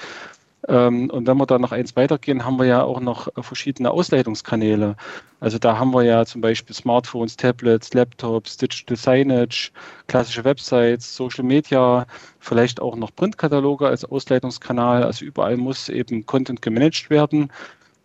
Ähm, 0.68 1.10
und 1.10 1.26
wenn 1.26 1.38
wir 1.38 1.46
da 1.46 1.58
noch 1.58 1.72
eins 1.72 1.96
weitergehen, 1.96 2.44
haben 2.44 2.58
wir 2.58 2.66
ja 2.66 2.82
auch 2.82 3.00
noch 3.00 3.28
verschiedene 3.40 3.90
Ausleitungskanäle. 3.90 4.96
Also 5.40 5.58
da 5.58 5.78
haben 5.78 5.92
wir 5.92 6.04
ja 6.04 6.24
zum 6.24 6.40
Beispiel 6.40 6.76
Smartphones, 6.76 7.36
Tablets, 7.36 7.94
Laptops, 7.94 8.58
Digital 8.58 8.96
Signage, 8.96 9.72
klassische 10.06 10.44
Websites, 10.44 11.16
Social 11.16 11.44
Media, 11.44 12.06
vielleicht 12.38 12.80
auch 12.80 12.94
noch 12.96 13.14
Printkataloge 13.14 13.88
als 13.88 14.04
Ausleitungskanal. 14.04 15.02
Also 15.02 15.24
überall 15.24 15.56
muss 15.56 15.88
eben 15.88 16.26
Content 16.26 16.62
gemanagt 16.62 17.10
werden. 17.10 17.50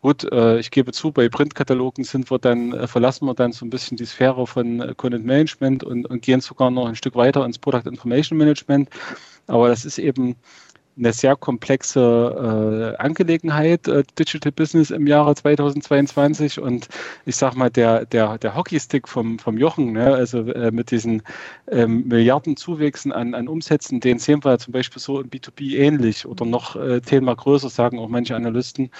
Gut, 0.02 0.32
äh, 0.32 0.60
ich 0.60 0.70
gebe 0.70 0.92
zu, 0.92 1.12
bei 1.12 1.28
Printkatalogen 1.28 2.04
sind 2.04 2.30
wir 2.30 2.38
dann, 2.38 2.72
äh, 2.74 2.88
verlassen 2.88 3.26
wir 3.26 3.34
dann 3.34 3.52
so 3.52 3.66
ein 3.66 3.72
bisschen 3.72 3.98
die 3.98 4.06
Sphäre 4.06 4.46
von 4.46 4.80
äh, 4.80 4.94
Content 4.96 5.26
Management 5.26 5.84
und, 5.84 6.06
und 6.06 6.22
gehen 6.22 6.40
sogar 6.40 6.70
noch 6.70 6.88
ein 6.88 6.96
Stück 6.96 7.16
weiter 7.16 7.44
ins 7.46 7.58
Product 7.58 7.90
Information 7.90 8.38
Management. 8.38 8.90
Aber 9.48 9.70
das 9.70 9.86
ist 9.86 9.98
eben 9.98 10.36
eine 10.98 11.14
sehr 11.14 11.36
komplexe 11.36 12.96
äh, 12.96 13.02
Angelegenheit, 13.02 13.88
äh, 13.88 14.04
Digital 14.20 14.52
Business 14.52 14.92
im 14.92 15.08
Jahre 15.08 15.34
2022. 15.34 16.60
Und 16.60 16.88
ich 17.26 17.36
sag 17.36 17.56
mal, 17.56 17.70
der, 17.72 18.06
der, 18.06 18.38
der 18.38 18.56
Hockeystick 18.56 19.08
vom, 19.08 19.40
vom 19.40 19.58
Jochen, 19.58 19.94
ne, 19.94 20.14
also 20.14 20.40
äh, 20.40 20.72
mit 20.72 20.92
diesen 20.92 21.24
ähm, 21.72 22.08
Milliarden 22.08 22.56
Zuwächsen 22.56 23.12
an, 23.12 23.34
an 23.34 23.48
Umsätzen, 23.48 24.00
den 24.00 24.20
sehen 24.20 24.44
wir 24.44 24.60
zum 24.60 24.74
Beispiel 24.74 25.02
so 25.02 25.22
im 25.22 25.30
B2B 25.30 25.76
ähnlich 25.78 26.26
oder 26.28 26.46
noch 26.46 26.78
zehnmal 27.04 27.36
größer, 27.36 27.70
sagen 27.70 28.00
auch 28.00 28.10
manche 28.10 28.36
Analysten. 28.36 28.92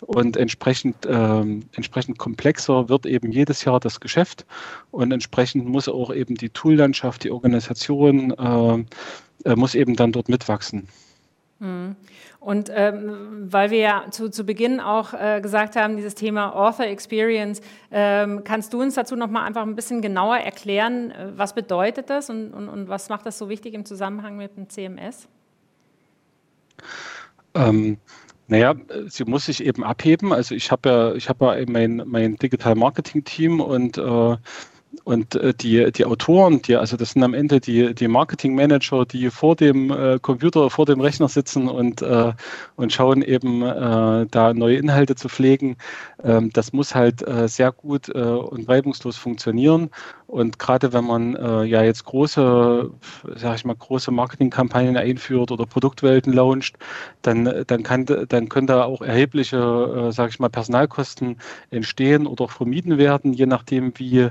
Und 0.00 0.36
entsprechend, 0.36 0.96
ähm, 1.08 1.64
entsprechend 1.72 2.18
komplexer 2.18 2.88
wird 2.88 3.06
eben 3.06 3.32
jedes 3.32 3.64
Jahr 3.64 3.80
das 3.80 4.00
Geschäft 4.00 4.46
und 4.90 5.12
entsprechend 5.12 5.66
muss 5.66 5.88
auch 5.88 6.12
eben 6.12 6.36
die 6.36 6.50
Toollandschaft, 6.50 7.24
die 7.24 7.30
Organisation, 7.30 8.30
äh, 8.32 9.50
äh 9.50 9.56
muss 9.56 9.74
eben 9.74 9.96
dann 9.96 10.12
dort 10.12 10.28
mitwachsen. 10.28 10.88
Mhm. 11.60 11.96
Und 12.40 12.70
ähm, 12.74 13.52
weil 13.52 13.70
wir 13.70 13.78
ja 13.78 14.04
zu, 14.10 14.30
zu 14.30 14.44
Beginn 14.44 14.80
auch 14.80 15.12
äh, 15.12 15.42
gesagt 15.42 15.76
haben, 15.76 15.96
dieses 15.96 16.14
Thema 16.14 16.56
Author 16.56 16.86
Experience, 16.86 17.60
ähm, 17.90 18.42
kannst 18.44 18.72
du 18.72 18.80
uns 18.80 18.94
dazu 18.94 19.14
noch 19.14 19.28
mal 19.28 19.44
einfach 19.44 19.62
ein 19.62 19.76
bisschen 19.76 20.00
genauer 20.00 20.38
erklären, 20.38 21.10
äh, 21.10 21.32
was 21.36 21.54
bedeutet 21.54 22.08
das 22.08 22.30
und, 22.30 22.54
und, 22.54 22.70
und 22.70 22.88
was 22.88 23.10
macht 23.10 23.26
das 23.26 23.36
so 23.36 23.50
wichtig 23.50 23.74
im 23.74 23.84
Zusammenhang 23.84 24.38
mit 24.38 24.56
dem 24.56 24.70
CMS? 24.70 25.28
Ähm, 27.54 27.98
naja, 28.50 28.74
sie 29.06 29.24
muss 29.24 29.46
sich 29.46 29.64
eben 29.64 29.84
abheben. 29.84 30.32
Also 30.32 30.56
ich 30.56 30.72
habe 30.72 30.88
ja, 30.88 31.14
ich 31.14 31.28
habe 31.28 31.56
ja 31.56 31.64
mein, 31.68 32.02
mein 32.04 32.34
Digital 32.34 32.74
Marketing 32.74 33.22
Team 33.22 33.60
und 33.60 33.96
äh, 33.96 34.36
und 35.04 35.34
äh, 35.36 35.54
die, 35.54 35.92
die 35.92 36.04
Autoren, 36.04 36.62
die, 36.62 36.76
also 36.76 36.96
das 36.96 37.12
sind 37.12 37.22
am 37.22 37.34
Ende 37.34 37.60
die, 37.60 37.94
die 37.94 38.08
Marketing-Manager, 38.08 39.06
die 39.06 39.30
vor 39.30 39.56
dem 39.56 39.90
äh, 39.90 40.18
Computer, 40.20 40.68
vor 40.70 40.86
dem 40.86 41.00
Rechner 41.00 41.28
sitzen 41.28 41.68
und, 41.68 42.02
äh, 42.02 42.32
und 42.76 42.92
schauen 42.92 43.22
eben, 43.22 43.60
da 43.60 44.54
neue 44.54 44.76
Inhalte 44.76 45.14
zu 45.14 45.28
pflegen. 45.28 45.76
Ähm, 46.22 46.50
das 46.52 46.72
muss 46.72 46.94
halt 46.94 47.24
sehr 47.46 47.72
gut 47.72 48.08
und 48.08 48.68
reibungslos 48.68 49.16
funktionieren. 49.16 49.90
Und 50.26 50.58
gerade 50.58 50.92
wenn 50.92 51.04
man 51.04 51.32
ja 51.66 51.82
jetzt 51.82 52.04
große, 52.04 52.90
sag 53.36 53.56
ich 53.56 53.64
mal, 53.64 53.74
große 53.74 54.10
Marketingkampagnen 54.10 54.96
einführt 54.96 55.50
oder 55.50 55.66
Produktwelten 55.66 56.32
launcht, 56.32 56.76
dann, 57.22 57.64
dann, 57.66 57.82
kann, 57.82 58.06
dann 58.06 58.48
können 58.48 58.66
da 58.66 58.84
auch 58.84 59.02
erhebliche, 59.02 60.08
äh, 60.08 60.12
sag 60.12 60.30
ich 60.30 60.38
mal, 60.38 60.48
Personalkosten 60.48 61.38
entstehen 61.70 62.26
oder 62.26 62.48
vermieden 62.48 62.98
werden, 62.98 63.32
je 63.32 63.46
nachdem, 63.46 63.92
wie 63.96 64.30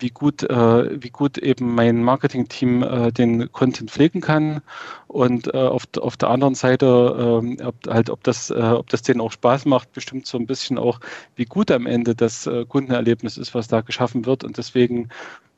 wie 0.00 0.10
gut, 0.10 0.42
äh, 0.42 1.02
wie 1.02 1.10
gut 1.10 1.38
eben 1.38 1.74
mein 1.74 2.02
Marketing-Team 2.02 2.82
äh, 2.82 3.12
den 3.12 3.50
Content 3.52 3.90
pflegen 3.90 4.20
kann 4.20 4.62
und 5.06 5.52
äh, 5.54 5.58
auf, 5.58 5.84
auf 5.98 6.16
der 6.16 6.30
anderen 6.30 6.54
Seite 6.54 7.40
ähm, 7.42 7.58
ob, 7.64 7.74
halt, 7.88 8.10
ob 8.10 8.22
das, 8.24 8.50
äh, 8.50 8.54
ob 8.54 8.88
das 8.88 9.02
denen 9.02 9.20
auch 9.20 9.32
Spaß 9.32 9.66
macht, 9.66 9.92
bestimmt 9.92 10.26
so 10.26 10.38
ein 10.38 10.46
bisschen 10.46 10.78
auch, 10.78 11.00
wie 11.36 11.44
gut 11.44 11.70
am 11.70 11.86
Ende 11.86 12.14
das 12.14 12.46
äh, 12.46 12.64
Kundenerlebnis 12.64 13.36
ist, 13.36 13.54
was 13.54 13.68
da 13.68 13.80
geschaffen 13.80 14.26
wird 14.26 14.44
und 14.44 14.58
deswegen 14.58 15.08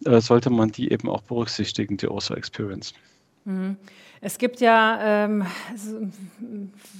äh, 0.04 0.20
sollte 0.20 0.50
man 0.50 0.70
die 0.70 0.90
eben 0.90 1.08
auch 1.08 1.22
berücksichtigen, 1.22 1.96
die 1.96 2.08
Author 2.08 2.36
Experience. 2.36 2.94
Mhm. 3.44 3.76
Es 4.24 4.38
gibt 4.38 4.60
ja, 4.60 5.24
ähm, 5.24 5.44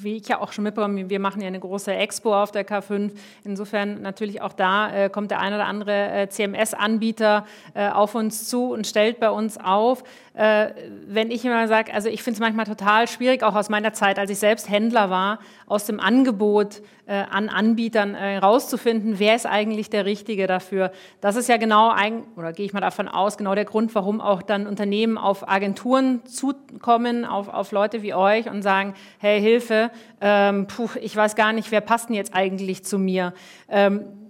wie 0.00 0.16
ich 0.16 0.26
ja 0.26 0.40
auch 0.40 0.50
schon 0.50 0.64
mitbekommen, 0.64 1.08
wir 1.08 1.20
machen 1.20 1.40
ja 1.40 1.46
eine 1.46 1.60
große 1.60 1.94
Expo 1.94 2.34
auf 2.34 2.50
der 2.50 2.66
K5. 2.66 3.12
Insofern 3.44 4.02
natürlich 4.02 4.42
auch 4.42 4.52
da 4.52 4.92
äh, 4.92 5.08
kommt 5.08 5.30
der 5.30 5.38
ein 5.38 5.54
oder 5.54 5.66
andere 5.66 6.10
äh, 6.10 6.28
CMS-Anbieter 6.28 7.46
äh, 7.74 7.90
auf 7.90 8.16
uns 8.16 8.48
zu 8.48 8.72
und 8.72 8.88
stellt 8.88 9.20
bei 9.20 9.30
uns 9.30 9.56
auf. 9.56 10.02
Äh, 10.34 10.68
wenn 11.06 11.30
ich 11.30 11.44
immer 11.44 11.68
sage, 11.68 11.92
also 11.92 12.08
ich 12.08 12.22
finde 12.22 12.36
es 12.36 12.40
manchmal 12.40 12.64
total 12.64 13.06
schwierig, 13.06 13.42
auch 13.42 13.54
aus 13.54 13.68
meiner 13.68 13.92
Zeit, 13.92 14.18
als 14.18 14.30
ich 14.30 14.38
selbst 14.38 14.70
Händler 14.70 15.10
war, 15.10 15.40
aus 15.66 15.84
dem 15.84 16.00
Angebot 16.00 16.80
äh, 17.06 17.24
an 17.30 17.50
Anbietern 17.50 18.14
herauszufinden, 18.14 19.14
äh, 19.14 19.18
wer 19.18 19.36
ist 19.36 19.44
eigentlich 19.44 19.90
der 19.90 20.06
Richtige 20.06 20.46
dafür. 20.46 20.90
Das 21.20 21.36
ist 21.36 21.50
ja 21.50 21.58
genau, 21.58 21.90
ein, 21.90 22.22
oder 22.36 22.54
gehe 22.54 22.64
ich 22.64 22.72
mal 22.72 22.80
davon 22.80 23.08
aus, 23.08 23.36
genau 23.36 23.54
der 23.54 23.66
Grund, 23.66 23.94
warum 23.94 24.22
auch 24.22 24.40
dann 24.40 24.66
Unternehmen 24.66 25.18
auf 25.18 25.46
Agenturen 25.46 26.24
zukommen, 26.24 27.26
auf, 27.26 27.48
auf 27.48 27.70
Leute 27.70 28.02
wie 28.02 28.14
euch 28.14 28.48
und 28.48 28.62
sagen, 28.62 28.94
hey, 29.18 29.38
Hilfe, 29.38 29.90
ähm, 30.22 30.66
puh, 30.66 30.88
ich 31.02 31.14
weiß 31.14 31.36
gar 31.36 31.52
nicht, 31.52 31.70
wer 31.70 31.82
passt 31.82 32.08
denn 32.08 32.16
jetzt 32.16 32.34
eigentlich 32.34 32.84
zu 32.84 32.98
mir. 32.98 33.34
Ähm, 33.68 34.21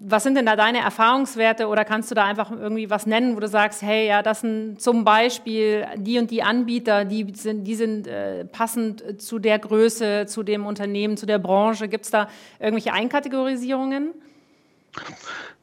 was 0.00 0.22
sind 0.22 0.36
denn 0.36 0.46
da 0.46 0.56
deine 0.56 0.78
Erfahrungswerte 0.78 1.68
oder 1.68 1.84
kannst 1.84 2.10
du 2.10 2.14
da 2.14 2.24
einfach 2.24 2.50
irgendwie 2.50 2.90
was 2.90 3.06
nennen, 3.06 3.36
wo 3.36 3.40
du 3.40 3.48
sagst, 3.48 3.82
hey, 3.82 4.06
ja, 4.08 4.22
das 4.22 4.40
sind 4.40 4.80
zum 4.80 5.04
Beispiel 5.04 5.86
die 5.96 6.18
und 6.18 6.30
die 6.30 6.42
Anbieter, 6.42 7.04
die 7.04 7.26
sind, 7.34 7.64
die 7.64 7.74
sind 7.74 8.06
äh, 8.06 8.44
passend 8.44 9.20
zu 9.20 9.38
der 9.38 9.58
Größe, 9.58 10.26
zu 10.26 10.42
dem 10.42 10.66
Unternehmen, 10.66 11.16
zu 11.16 11.26
der 11.26 11.38
Branche. 11.38 11.88
Gibt 11.88 12.04
es 12.04 12.10
da 12.10 12.28
irgendwelche 12.58 12.92
Einkategorisierungen? 12.92 14.14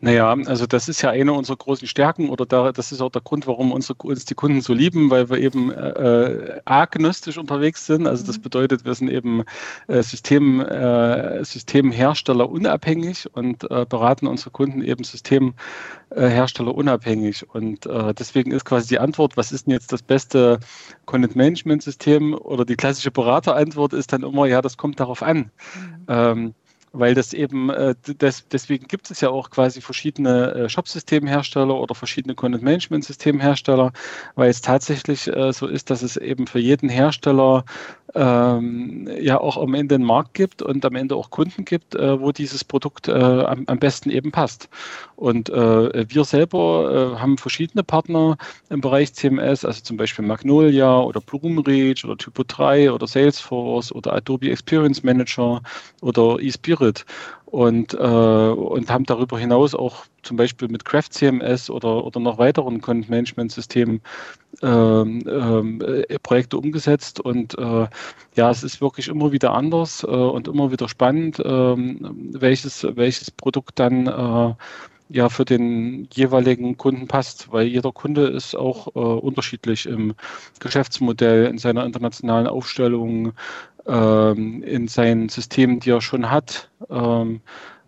Naja, 0.01 0.35
also 0.45 0.67
das 0.67 0.89
ist 0.89 1.01
ja 1.01 1.09
eine 1.09 1.33
unserer 1.33 1.55
großen 1.55 1.87
Stärken 1.87 2.29
oder 2.29 2.45
da, 2.45 2.71
das 2.71 2.91
ist 2.91 3.01
auch 3.01 3.09
der 3.09 3.21
Grund, 3.21 3.47
warum 3.47 3.71
unsere, 3.71 3.97
uns 4.03 4.25
die 4.25 4.35
Kunden 4.35 4.61
so 4.61 4.73
lieben, 4.73 5.09
weil 5.09 5.29
wir 5.29 5.37
eben 5.37 5.71
äh, 5.71 6.61
agnostisch 6.65 7.37
unterwegs 7.37 7.85
sind. 7.85 8.05
Also 8.05 8.25
das 8.25 8.37
mhm. 8.37 8.41
bedeutet, 8.43 8.85
wir 8.85 8.93
sind 8.93 9.09
eben 9.09 9.43
äh, 9.87 10.03
System, 10.03 10.59
äh, 10.59 11.43
Systemhersteller 11.43 12.49
unabhängig 12.49 13.33
und 13.33 13.63
äh, 13.71 13.85
beraten 13.87 14.27
unsere 14.27 14.51
Kunden 14.51 14.83
eben 14.83 15.05
Systemhersteller 15.05 16.75
unabhängig. 16.75 17.49
Und 17.49 17.85
äh, 17.85 18.13
deswegen 18.13 18.51
ist 18.51 18.65
quasi 18.65 18.89
die 18.89 18.99
Antwort, 18.99 19.37
was 19.37 19.53
ist 19.53 19.65
denn 19.65 19.73
jetzt 19.73 19.93
das 19.93 20.03
beste 20.03 20.59
Content 21.05 21.37
Management 21.37 21.83
System 21.83 22.33
oder 22.33 22.65
die 22.65 22.75
klassische 22.75 23.11
Beraterantwort 23.11 23.93
ist 23.93 24.11
dann 24.11 24.23
immer, 24.23 24.45
ja, 24.45 24.61
das 24.61 24.75
kommt 24.75 24.99
darauf 24.99 25.23
an. 25.23 25.37
Mhm. 25.37 26.05
Ähm, 26.09 26.53
weil 26.97 27.13
das 27.13 27.33
eben, 27.33 27.69
äh, 27.69 27.95
das, 28.17 28.47
deswegen 28.47 28.87
gibt 28.87 29.11
es 29.11 29.21
ja 29.21 29.29
auch 29.29 29.49
quasi 29.49 29.81
verschiedene 29.81 30.53
äh, 30.53 30.69
Shop-Systemhersteller 30.69 31.75
oder 31.75 31.95
verschiedene 31.95 32.35
Content-Management-Systemhersteller, 32.35 33.91
weil 34.35 34.49
es 34.49 34.61
tatsächlich 34.61 35.27
äh, 35.27 35.51
so 35.53 35.67
ist, 35.67 35.89
dass 35.89 36.01
es 36.01 36.17
eben 36.17 36.47
für 36.47 36.59
jeden 36.59 36.89
Hersteller 36.89 37.65
ähm, 38.15 39.09
ja 39.19 39.39
auch 39.39 39.57
am 39.57 39.73
Ende 39.73 39.95
einen 39.95 40.05
Markt 40.05 40.33
gibt 40.33 40.61
und 40.61 40.85
am 40.85 40.95
Ende 40.95 41.15
auch 41.15 41.29
Kunden 41.29 41.65
gibt, 41.65 41.95
äh, 41.95 42.19
wo 42.19 42.31
dieses 42.31 42.63
Produkt 42.63 43.07
äh, 43.07 43.11
am, 43.11 43.63
am, 43.67 43.77
besten 43.77 44.09
eben 44.09 44.31
passt. 44.31 44.69
Und 45.15 45.49
äh, 45.49 46.05
wir 46.09 46.23
selber 46.23 47.17
haben 47.19 47.37
verschiedene 47.37 47.83
Partner 47.83 48.37
im 48.69 48.81
Bereich 48.81 49.13
CMS, 49.13 49.65
also 49.65 49.81
zum 49.81 49.97
Beispiel 49.97 50.25
Magnolia 50.25 50.99
oder 50.99 51.21
Bloomreach 51.21 52.03
oder 52.05 52.17
Typo 52.17 52.43
3 52.47 52.91
oder 52.91 53.07
Salesforce 53.07 53.91
oder 53.91 54.13
Adobe 54.13 54.49
Experience 54.49 55.03
Manager 55.03 55.61
oder 56.01 56.41
eSpirit 56.41 57.05
und, 57.55 57.93
äh, 57.93 57.97
und 57.97 58.89
haben 58.89 59.05
darüber 59.05 59.39
hinaus 59.39 59.75
auch 59.75 60.05
zum 60.23 60.35
Beispiel 60.35 60.67
mit 60.67 60.83
Craft 60.83 61.11
CMS 61.11 61.69
oder, 61.69 62.03
oder 62.03 62.19
noch 62.19 62.37
weiteren 62.37 62.81
Content 62.81 63.09
Management 63.09 63.53
Systemen 63.53 64.01
ähm, 64.61 65.23
ähm, 65.25 65.81
äh, 65.81 66.19
Projekte 66.19 66.57
umgesetzt. 66.57 67.21
Und 67.21 67.57
äh, 67.57 67.87
ja, 68.35 68.51
es 68.51 68.61
ist 68.61 68.81
wirklich 68.81 69.07
immer 69.07 69.31
wieder 69.31 69.53
anders 69.53 70.03
äh, 70.03 70.07
und 70.07 70.49
immer 70.49 70.69
wieder 70.73 70.89
spannend, 70.89 71.41
ähm, 71.45 72.33
welches, 72.33 72.85
welches 72.97 73.31
Produkt 73.31 73.79
dann 73.79 74.07
äh, 74.07 74.53
ja 75.07 75.29
für 75.29 75.45
den 75.45 76.09
jeweiligen 76.11 76.75
Kunden 76.75 77.07
passt, 77.07 77.53
weil 77.53 77.67
jeder 77.67 77.93
Kunde 77.93 78.27
ist 78.27 78.53
auch 78.53 78.87
äh, 78.95 78.99
unterschiedlich 78.99 79.85
im 79.85 80.13
Geschäftsmodell, 80.59 81.45
in 81.45 81.57
seiner 81.57 81.85
internationalen 81.85 82.47
Aufstellung, 82.47 83.31
ähm, 83.87 84.63
in 84.63 84.87
seinen 84.87 85.29
Systemen, 85.29 85.79
die 85.79 85.91
er 85.91 86.01
schon 86.01 86.29
hat. 86.29 86.69
Ähm, 86.89 87.41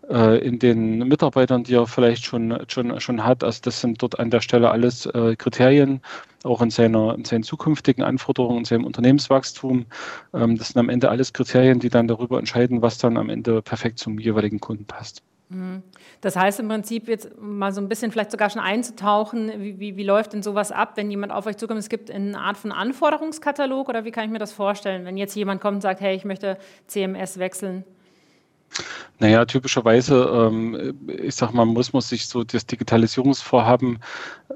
äh, 0.08 0.38
in 0.38 0.58
den 0.58 0.98
Mitarbeitern, 1.06 1.64
die 1.64 1.74
er 1.74 1.86
vielleicht 1.86 2.24
schon, 2.24 2.58
schon, 2.68 2.98
schon 3.00 3.24
hat. 3.24 3.44
Also 3.44 3.60
das 3.62 3.80
sind 3.80 4.02
dort 4.02 4.18
an 4.18 4.30
der 4.30 4.40
Stelle 4.40 4.70
alles 4.70 5.06
äh, 5.06 5.36
Kriterien, 5.36 6.00
auch 6.44 6.62
in, 6.62 6.70
seiner, 6.70 7.14
in 7.14 7.24
seinen 7.24 7.42
zukünftigen 7.42 8.02
Anforderungen, 8.02 8.60
in 8.60 8.64
seinem 8.64 8.84
Unternehmenswachstum. 8.84 9.86
Ähm, 10.34 10.56
das 10.56 10.68
sind 10.68 10.78
am 10.78 10.88
Ende 10.88 11.10
alles 11.10 11.32
Kriterien, 11.32 11.78
die 11.78 11.90
dann 11.90 12.08
darüber 12.08 12.38
entscheiden, 12.38 12.80
was 12.80 12.98
dann 12.98 13.16
am 13.16 13.28
Ende 13.28 13.60
perfekt 13.60 13.98
zum 13.98 14.18
jeweiligen 14.18 14.60
Kunden 14.60 14.86
passt. 14.86 15.22
Mhm. 15.50 15.82
Das 16.20 16.34
heißt 16.36 16.58
im 16.60 16.68
Prinzip 16.68 17.08
jetzt 17.08 17.30
mal 17.40 17.72
so 17.72 17.80
ein 17.80 17.88
bisschen 17.88 18.10
vielleicht 18.10 18.32
sogar 18.32 18.50
schon 18.50 18.60
einzutauchen, 18.60 19.52
wie, 19.58 19.78
wie, 19.78 19.96
wie, 19.96 20.04
läuft 20.04 20.32
denn 20.32 20.42
sowas 20.42 20.72
ab, 20.72 20.92
wenn 20.96 21.10
jemand 21.10 21.32
auf 21.32 21.46
euch 21.46 21.56
zukommt? 21.56 21.78
Es 21.78 21.88
gibt 21.88 22.10
eine 22.10 22.38
Art 22.38 22.56
von 22.56 22.72
Anforderungskatalog 22.72 23.88
oder 23.88 24.04
wie 24.04 24.10
kann 24.10 24.24
ich 24.24 24.30
mir 24.30 24.38
das 24.38 24.52
vorstellen, 24.52 25.04
wenn 25.04 25.16
jetzt 25.16 25.36
jemand 25.36 25.60
kommt 25.60 25.76
und 25.76 25.80
sagt, 25.80 26.00
hey, 26.00 26.16
ich 26.16 26.24
möchte 26.24 26.58
CMS 26.88 27.38
wechseln? 27.38 27.84
Naja, 29.20 29.44
typischerweise, 29.46 30.30
ähm, 30.32 30.94
ich 31.08 31.34
sag 31.34 31.52
mal, 31.52 31.64
muss 31.66 31.92
man 31.92 32.02
sich 32.02 32.28
so 32.28 32.44
das 32.44 32.66
Digitalisierungsvorhaben 32.66 33.98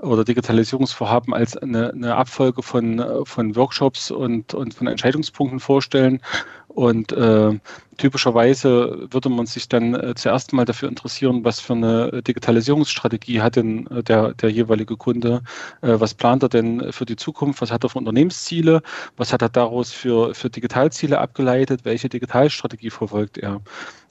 oder 0.02 0.24
Digitalisierungsvorhaben 0.24 1.34
als 1.34 1.56
eine, 1.56 1.90
eine 1.90 2.14
Abfolge 2.14 2.62
von, 2.62 3.24
von 3.24 3.56
Workshops 3.56 4.12
und, 4.12 4.54
und 4.54 4.74
von 4.74 4.86
Entscheidungspunkten 4.86 5.58
vorstellen. 5.58 6.20
Und 6.68 7.12
äh, 7.12 7.58
typischerweise 7.96 9.06
würde 9.10 9.28
man 9.28 9.46
sich 9.46 9.68
dann 9.68 9.94
äh, 9.94 10.14
zuerst 10.14 10.52
mal 10.52 10.64
dafür 10.64 10.88
interessieren, 10.88 11.44
was 11.44 11.60
für 11.60 11.74
eine 11.74 12.22
Digitalisierungsstrategie 12.22 13.40
hat 13.40 13.56
denn 13.56 13.86
äh, 13.88 14.02
der, 14.02 14.34
der 14.34 14.50
jeweilige 14.50 14.96
Kunde, 14.96 15.42
äh, 15.82 15.94
was 16.00 16.14
plant 16.14 16.42
er 16.42 16.48
denn 16.48 16.92
für 16.92 17.04
die 17.04 17.16
Zukunft, 17.16 17.60
was 17.60 17.70
hat 17.70 17.84
er 17.84 17.90
für 17.90 17.98
Unternehmensziele, 17.98 18.82
was 19.16 19.32
hat 19.32 19.42
er 19.42 19.48
daraus 19.48 19.92
für, 19.92 20.34
für 20.34 20.50
Digitalziele 20.50 21.18
abgeleitet, 21.18 21.84
welche 21.84 22.08
Digitalstrategie 22.08 22.90
verfolgt 22.90 23.38
er. 23.38 23.60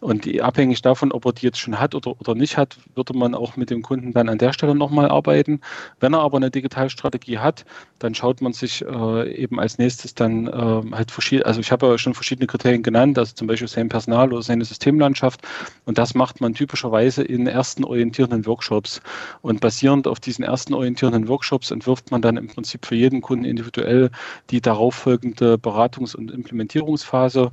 Und 0.01 0.25
die, 0.25 0.41
abhängig 0.41 0.81
davon, 0.81 1.11
ob 1.11 1.25
er 1.25 1.33
die 1.33 1.45
jetzt 1.45 1.59
schon 1.59 1.79
hat 1.79 1.93
oder, 1.93 2.19
oder 2.19 2.33
nicht 2.33 2.57
hat, 2.57 2.77
würde 2.95 3.15
man 3.15 3.35
auch 3.35 3.55
mit 3.55 3.69
dem 3.69 3.83
Kunden 3.83 4.13
dann 4.13 4.29
an 4.29 4.39
der 4.39 4.51
Stelle 4.51 4.73
nochmal 4.73 5.09
arbeiten. 5.09 5.61
Wenn 5.99 6.13
er 6.13 6.21
aber 6.21 6.37
eine 6.37 6.49
Digitalstrategie 6.49 7.37
hat, 7.37 7.65
dann 7.99 8.15
schaut 8.15 8.41
man 8.41 8.51
sich 8.51 8.83
äh, 8.83 9.31
eben 9.35 9.59
als 9.59 9.77
nächstes 9.77 10.15
dann 10.15 10.47
äh, 10.47 10.95
halt 10.95 11.11
verschiedene, 11.11 11.45
also 11.45 11.59
ich 11.59 11.71
habe 11.71 11.85
ja 11.85 11.97
schon 11.99 12.15
verschiedene 12.15 12.47
Kriterien 12.47 12.81
genannt, 12.81 13.19
also 13.19 13.35
zum 13.35 13.45
Beispiel 13.45 13.67
Personal 13.89 14.31
oder 14.31 14.41
seine 14.41 14.65
Systemlandschaft. 14.65 15.41
Und 15.85 15.97
das 15.97 16.13
macht 16.13 16.41
man 16.41 16.53
typischerweise 16.53 17.23
in 17.23 17.47
ersten 17.47 17.83
orientierenden 17.83 18.45
Workshops. 18.45 19.01
Und 19.41 19.61
basierend 19.61 20.07
auf 20.07 20.19
diesen 20.19 20.43
ersten 20.43 20.73
orientierenden 20.73 21.27
Workshops 21.27 21.71
entwirft 21.71 22.11
man 22.11 22.21
dann 22.21 22.37
im 22.37 22.47
Prinzip 22.47 22.85
für 22.85 22.95
jeden 22.95 23.21
Kunden 23.21 23.45
individuell 23.45 24.09
die 24.49 24.61
darauffolgende 24.61 25.55
Beratungs- 25.55 26.15
und 26.15 26.31
Implementierungsphase 26.31 27.51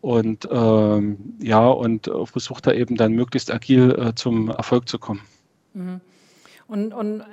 und 0.00 0.48
ähm, 0.50 1.36
ja, 1.42 1.66
und 1.68 2.10
versucht 2.24 2.66
da 2.66 2.72
eben 2.72 2.96
dann 2.96 3.12
möglichst 3.12 3.52
agil 3.52 3.94
äh, 3.98 4.14
zum 4.14 4.48
Erfolg 4.48 4.88
zu 4.88 4.98
kommen. 4.98 5.20
Mhm. 5.74 6.00
Und, 6.70 6.94
und 6.94 7.22
äh, 7.22 7.24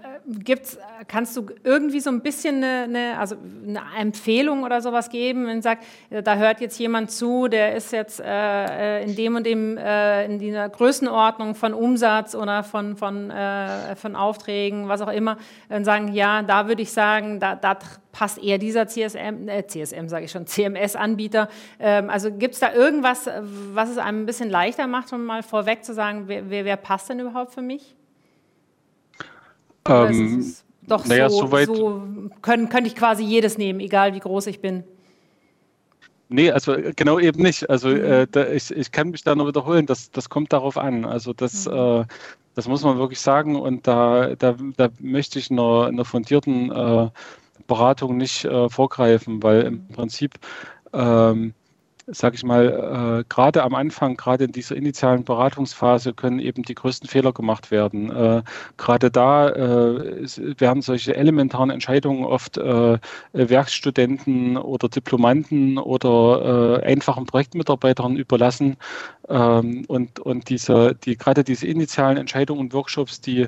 gibt's, 0.44 0.80
kannst 1.08 1.38
du 1.38 1.46
irgendwie 1.64 2.00
so 2.00 2.10
ein 2.10 2.22
bisschen 2.22 2.56
eine, 2.56 2.86
eine, 2.86 3.20
also 3.20 3.36
eine 3.68 3.82
Empfehlung 3.96 4.64
oder 4.64 4.82
sowas 4.82 5.12
geben, 5.12 5.46
wenn 5.46 5.58
du 5.58 5.62
sagst, 5.62 5.88
äh, 6.10 6.24
da 6.24 6.38
hört 6.38 6.60
jetzt 6.60 6.80
jemand 6.80 7.12
zu, 7.12 7.48
der 7.48 7.76
ist 7.76 7.92
jetzt 7.92 8.20
äh, 8.20 8.98
äh, 8.98 9.04
in 9.04 9.16
dem 9.16 9.36
und 9.36 9.46
dem, 9.46 9.78
äh, 9.78 10.26
in 10.26 10.40
dieser 10.40 10.68
Größenordnung 10.70 11.54
von 11.54 11.76
Umsatz 11.76 12.34
oder 12.34 12.64
von, 12.64 12.98
von, 12.98 13.30
äh, 13.30 13.96
von 13.96 14.16
Aufträgen, 14.16 14.88
was 14.88 15.02
auch 15.02 15.12
immer, 15.12 15.38
dann 15.70 15.86
sagen, 15.86 16.14
ja, 16.14 16.42
da 16.42 16.68
würde 16.68 16.82
ich 16.82 16.92
sagen, 16.92 17.40
da, 17.40 17.56
da 17.56 17.78
passt 18.12 18.44
eher 18.44 18.58
dieser 18.58 18.88
CSM, 18.88 19.48
äh, 19.48 19.68
CSM 19.68 20.08
sage 20.08 20.26
ich 20.26 20.32
schon, 20.32 20.48
CMS-Anbieter. 20.48 21.48
Ähm, 21.80 22.10
also 22.10 22.32
gibt 22.32 22.56
es 22.56 22.60
da 22.60 22.74
irgendwas, 22.74 23.30
was 23.74 23.92
es 23.92 24.00
einem 24.00 24.24
ein 24.24 24.26
bisschen 24.26 24.50
leichter 24.50 24.88
macht, 24.88 25.14
um 25.14 25.24
mal 25.26 25.44
vorweg 25.44 25.86
zu 25.86 25.94
sagen, 25.94 26.24
wer, 26.26 26.50
wer, 26.50 26.66
wer 26.66 26.78
passt 26.78 27.12
denn 27.12 27.20
überhaupt 27.20 27.54
für 27.54 27.62
mich? 27.62 27.97
Ähm, 29.90 30.56
doch 30.88 31.06
naja, 31.06 31.30
so, 31.30 31.42
soweit, 31.42 31.68
so 31.68 32.02
können, 32.42 32.70
könnte 32.70 32.88
ich 32.88 32.96
quasi 32.96 33.24
jedes 33.24 33.58
nehmen, 33.58 33.80
egal 33.80 34.14
wie 34.14 34.20
groß 34.20 34.48
ich 34.48 34.62
bin. 34.62 34.84
Nee, 36.30 36.52
also 36.52 36.76
genau 36.96 37.20
eben 37.20 37.42
nicht. 37.42 37.70
Also 37.70 37.90
mhm. 37.90 38.04
äh, 38.04 38.28
da, 38.30 38.48
ich, 38.50 38.72
ich 38.72 38.92
kann 38.92 39.10
mich 39.10 39.24
da 39.24 39.36
nur 39.36 39.48
wiederholen, 39.48 39.86
das, 39.86 40.12
das 40.12 40.30
kommt 40.30 40.52
darauf 40.54 40.78
an. 40.78 41.06
Also 41.06 41.34
das, 41.34 41.66
mhm. 41.66 41.74
äh, 41.74 42.06
das 42.56 42.68
muss 42.68 42.84
man 42.84 42.98
wirklich 42.98 43.20
sagen 43.20 43.56
und 43.56 43.88
da, 43.88 44.36
da, 44.36 44.56
da 44.76 44.90
möchte 45.00 45.40
ich 45.40 45.52
einer, 45.52 45.86
einer 45.88 46.06
fundierten 46.06 46.72
äh, 46.72 47.10
Beratung 47.68 48.18
nicht 48.18 48.46
äh, 48.46 48.70
vorgreifen, 48.70 49.44
weil 49.44 49.62
im 49.62 49.74
mhm. 49.74 49.88
Prinzip 49.90 50.34
ähm, 50.94 51.54
sage 52.08 52.36
ich 52.36 52.44
mal, 52.44 53.20
äh, 53.20 53.26
gerade 53.28 53.64
am 53.64 53.76
Anfang, 53.76 54.16
gerade 54.16 54.46
in 54.46 54.54
dieser 54.54 54.76
initialen 54.76 55.26
Beratungsphase 55.26 56.14
können 56.14 56.40
eben 56.40 56.64
die 56.64 56.74
größten 56.76 57.10
Fehler 57.10 57.34
gemacht 57.34 57.70
werden. 57.70 58.10
Äh, 58.10 58.44
gerade 58.78 59.12
da 59.12 59.50
äh, 59.50 60.26
werden 60.58 60.82
solche 60.82 61.16
elementaren 61.16 61.70
Entscheidungen 61.70 62.24
oft 62.24 62.58
äh, 62.58 62.98
Werkstudenten 63.34 64.58
oder 64.58 64.88
Diplomanten 64.88 65.78
oder 65.78 66.82
äh, 66.82 66.86
einfachen 66.86 67.26
Projektmitarbeitern 67.26 68.16
überlassen. 68.16 68.78
Ähm, 69.28 69.84
und 69.88 70.20
und 70.20 70.50
diese, 70.50 70.96
die, 70.96 71.18
gerade 71.18 71.44
diese 71.44 71.68
initialen 71.68 72.18
Entscheidungen 72.18 72.62
und 72.62 72.74
Workshops, 72.74 73.20
die 73.20 73.48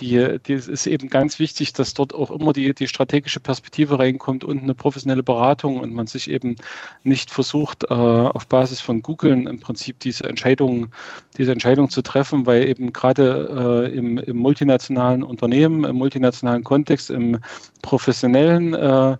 die, 0.00 0.38
die 0.46 0.54
ist 0.54 0.86
eben 0.86 1.08
ganz 1.08 1.38
wichtig, 1.38 1.72
dass 1.72 1.94
dort 1.94 2.14
auch 2.14 2.30
immer 2.30 2.52
die, 2.52 2.74
die 2.74 2.88
strategische 2.88 3.40
Perspektive 3.40 3.98
reinkommt 3.98 4.44
und 4.44 4.62
eine 4.62 4.74
professionelle 4.74 5.22
Beratung 5.22 5.78
und 5.78 5.92
man 5.92 6.06
sich 6.06 6.30
eben 6.30 6.56
nicht 7.02 7.30
versucht, 7.30 7.84
äh, 7.84 7.94
auf 7.94 8.46
Basis 8.46 8.80
von 8.80 9.02
Googlen 9.02 9.46
im 9.46 9.60
Prinzip 9.60 9.98
diese 10.00 10.24
Entscheidung, 10.24 10.88
diese 11.36 11.52
Entscheidung 11.52 11.90
zu 11.90 12.02
treffen, 12.02 12.46
weil 12.46 12.68
eben 12.68 12.92
gerade 12.92 13.88
äh, 13.90 13.96
im, 13.96 14.18
im 14.18 14.36
multinationalen 14.36 15.22
Unternehmen, 15.22 15.84
im 15.84 15.96
multinationalen 15.96 16.64
Kontext, 16.64 17.10
im 17.10 17.38
professionellen 17.82 18.74
äh, 18.74 19.16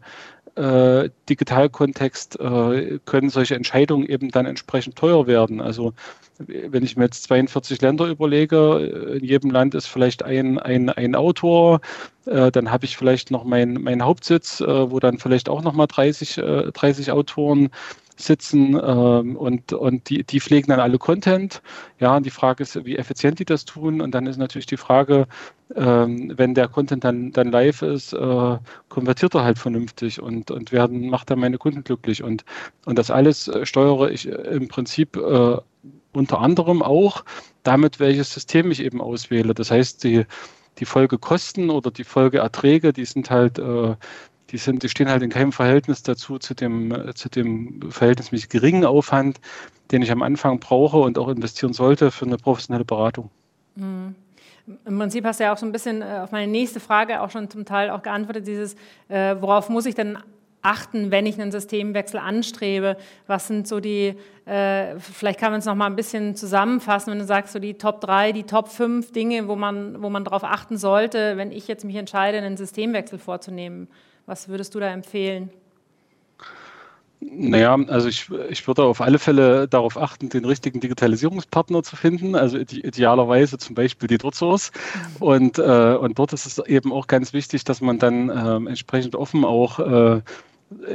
äh, 0.61 1.11
Digitalkontext 1.29 2.39
äh, 2.39 2.99
können 3.07 3.31
solche 3.31 3.55
Entscheidungen 3.55 4.07
eben 4.07 4.31
dann 4.31 4.47
entsprechend 4.47 4.97
teuer 4.97 5.27
werden. 5.27 5.61
Also 5.61 5.95
wenn 6.39 6.83
ich 6.83 6.97
mir 6.97 7.05
jetzt 7.05 7.25
42 7.25 7.81
Länder 7.81 8.07
überlege, 8.07 9.19
in 9.19 9.25
jedem 9.25 9.51
Land 9.51 9.75
ist 9.75 9.87
vielleicht 9.87 10.23
ein, 10.23 10.59
ein, 10.59 10.91
ein 10.91 11.15
Autor, 11.15 11.81
äh, 12.27 12.51
dann 12.51 12.71
habe 12.71 12.85
ich 12.85 12.97
vielleicht 12.97 13.31
noch 13.31 13.45
meinen 13.45 13.83
mein 13.83 14.05
Hauptsitz, 14.05 14.61
äh, 14.61 14.91
wo 14.91 15.01
dann 15.01 15.19
vielleicht 15.19 15.49
auch 15.49 15.63
nochmal 15.63 15.87
30, 15.87 16.39
äh, 16.39 16.73
30 16.73 17.11
Autoren 17.11 17.71
sitzen 18.21 18.79
ähm, 18.83 19.37
und, 19.37 19.73
und 19.73 20.09
die, 20.09 20.25
die 20.25 20.41
pflegen 20.41 20.69
dann 20.69 20.81
alle 20.81 20.99
Content. 20.99 21.63
Ja, 21.99 22.17
und 22.17 22.27
die 22.27 22.31
Frage 22.31 22.63
ist, 22.63 22.85
wie 22.85 22.97
effizient 22.97 23.39
die 23.39 23.45
das 23.45 23.65
tun. 23.65 24.01
Und 24.01 24.13
dann 24.15 24.27
ist 24.27 24.37
natürlich 24.37 24.67
die 24.67 24.77
Frage, 24.77 25.27
ähm, 25.75 26.33
wenn 26.37 26.55
der 26.55 26.69
Content 26.69 27.05
dann, 27.05 27.33
dann 27.33 27.51
live 27.51 27.83
ist, 27.83 28.13
äh, 28.13 28.59
konvertiert 28.89 29.35
er 29.35 29.45
halt 29.45 29.59
vernünftig 29.59 30.21
und, 30.21 30.51
und 30.51 30.73
werden, 30.73 31.09
macht 31.11 31.31
er 31.31 31.37
meine 31.37 31.59
Kunden 31.59 31.85
glücklich. 31.85 32.23
Und, 32.23 32.45
und 32.87 32.99
das 32.99 33.11
alles 33.11 33.49
äh, 33.49 33.67
steuere 33.67 34.11
ich 34.11 34.27
im 34.27 34.69
Prinzip 34.69 35.17
äh, 35.17 35.57
unter 36.13 36.41
anderem 36.41 36.83
auch 36.83 37.25
damit, 37.63 38.01
welches 38.01 38.33
System 38.33 38.71
ich 38.71 38.83
eben 38.83 39.01
auswähle. 39.01 39.55
Das 39.55 39.71
heißt, 39.71 40.03
die, 40.05 40.25
die 40.79 40.85
Folgekosten 40.85 41.71
oder 41.71 41.91
die 41.91 42.05
Folgeerträge, 42.05 42.93
die 42.93 43.05
sind 43.05 43.31
halt, 43.31 43.59
äh, 43.59 43.95
die 44.51 44.59
sind, 44.59 44.83
die 44.83 44.89
stehen 44.89 45.09
halt 45.09 45.23
in 45.23 45.31
keinem 45.31 45.53
Verhältnis 45.53 46.03
dazu 46.03 46.39
zu 46.39 46.55
dem, 46.55 47.13
zu 47.15 47.29
dem 47.29 47.81
verhältnismäßig 47.91 48.49
geringen 48.49 48.85
Aufwand, 48.85 49.41
den 49.93 50.03
ich 50.03 50.11
am 50.11 50.23
Anfang 50.23 50.61
brauche 50.61 50.99
und 50.99 51.19
auch 51.19 51.29
investieren 51.29 51.73
sollte 51.73 52.11
für 52.11 52.27
eine 52.27 52.37
professionelle 52.37 52.85
Beratung. 52.85 53.31
Mhm. 53.77 54.15
Im 54.85 54.99
Prinzip 54.99 55.25
hast 55.25 55.41
du 55.41 55.45
ja 55.45 55.53
auch 55.53 55.57
so 55.57 55.67
ein 55.67 55.73
bisschen 55.73 56.03
äh, 56.03 56.21
auf 56.23 56.33
meine 56.33 56.51
nächste 56.51 56.81
Frage 56.81 57.21
auch 57.23 57.31
schon 57.31 57.51
zum 57.51 57.65
Teil 57.65 57.91
auch 57.91 58.03
geantwortet, 58.03 58.47
dieses, 58.47 58.75
äh, 59.09 59.35
worauf 59.41 59.69
muss 59.69 59.87
ich 59.87 59.95
denn 59.95 60.19
achten, 60.63 61.11
wenn 61.11 61.27
ich 61.27 61.41
einen 61.41 61.51
Systemwechsel 61.51 62.21
anstrebe? 62.21 62.97
Was 63.27 63.49
sind 63.49 63.67
so 63.67 63.81
die, 63.81 64.15
äh, 64.45 64.99
vielleicht 64.99 65.41
kann 65.41 65.51
man 65.53 65.61
es 65.61 65.67
noch 65.67 65.75
mal 65.75 65.87
ein 65.87 65.97
bisschen 65.97 66.37
zusammenfassen, 66.37 67.13
wenn 67.13 67.19
du 67.19 67.25
sagst, 67.25 67.53
so 67.53 67.59
die 67.59 67.75
Top 67.75 68.01
3, 68.01 68.33
die 68.33 68.45
Top 68.45 68.69
5 68.69 69.13
Dinge, 69.13 69.49
wo 69.49 69.57
man, 69.57 70.03
wo 70.03 70.11
man 70.11 70.25
darauf 70.25 70.45
achten 70.45 70.77
sollte, 70.77 71.37
wenn 71.37 71.51
ich 71.51 71.67
jetzt 71.67 71.85
mich 71.85 71.97
entscheide, 71.97 72.39
einen 72.39 72.57
Systemwechsel 72.57 73.19
vorzunehmen. 73.19 73.89
Was 74.31 74.49
würdest 74.49 74.77
du 74.77 74.79
da 74.79 74.89
empfehlen? 74.93 75.51
Naja, 77.19 77.77
also 77.89 78.07
ich, 78.07 78.31
ich 78.49 78.65
würde 78.69 78.85
auf 78.85 79.01
alle 79.01 79.19
Fälle 79.19 79.67
darauf 79.67 79.99
achten, 79.99 80.29
den 80.29 80.45
richtigen 80.45 80.79
Digitalisierungspartner 80.79 81.83
zu 81.83 81.97
finden, 81.97 82.37
also 82.37 82.57
idealerweise 82.57 83.59
zum 83.59 83.75
Beispiel 83.75 84.07
die 84.07 84.19
DotSource. 84.19 84.71
Mhm. 85.19 85.27
Und, 85.27 85.59
äh, 85.59 85.97
und 85.97 86.17
dort 86.17 86.33
ist 86.33 86.47
es 86.47 86.65
eben 86.65 86.93
auch 86.93 87.09
ganz 87.09 87.33
wichtig, 87.33 87.65
dass 87.65 87.81
man 87.81 87.99
dann 87.99 88.31
äh, 88.31 88.71
entsprechend 88.71 89.17
offen 89.17 89.45
auch 89.45 89.81
äh, 89.81 90.21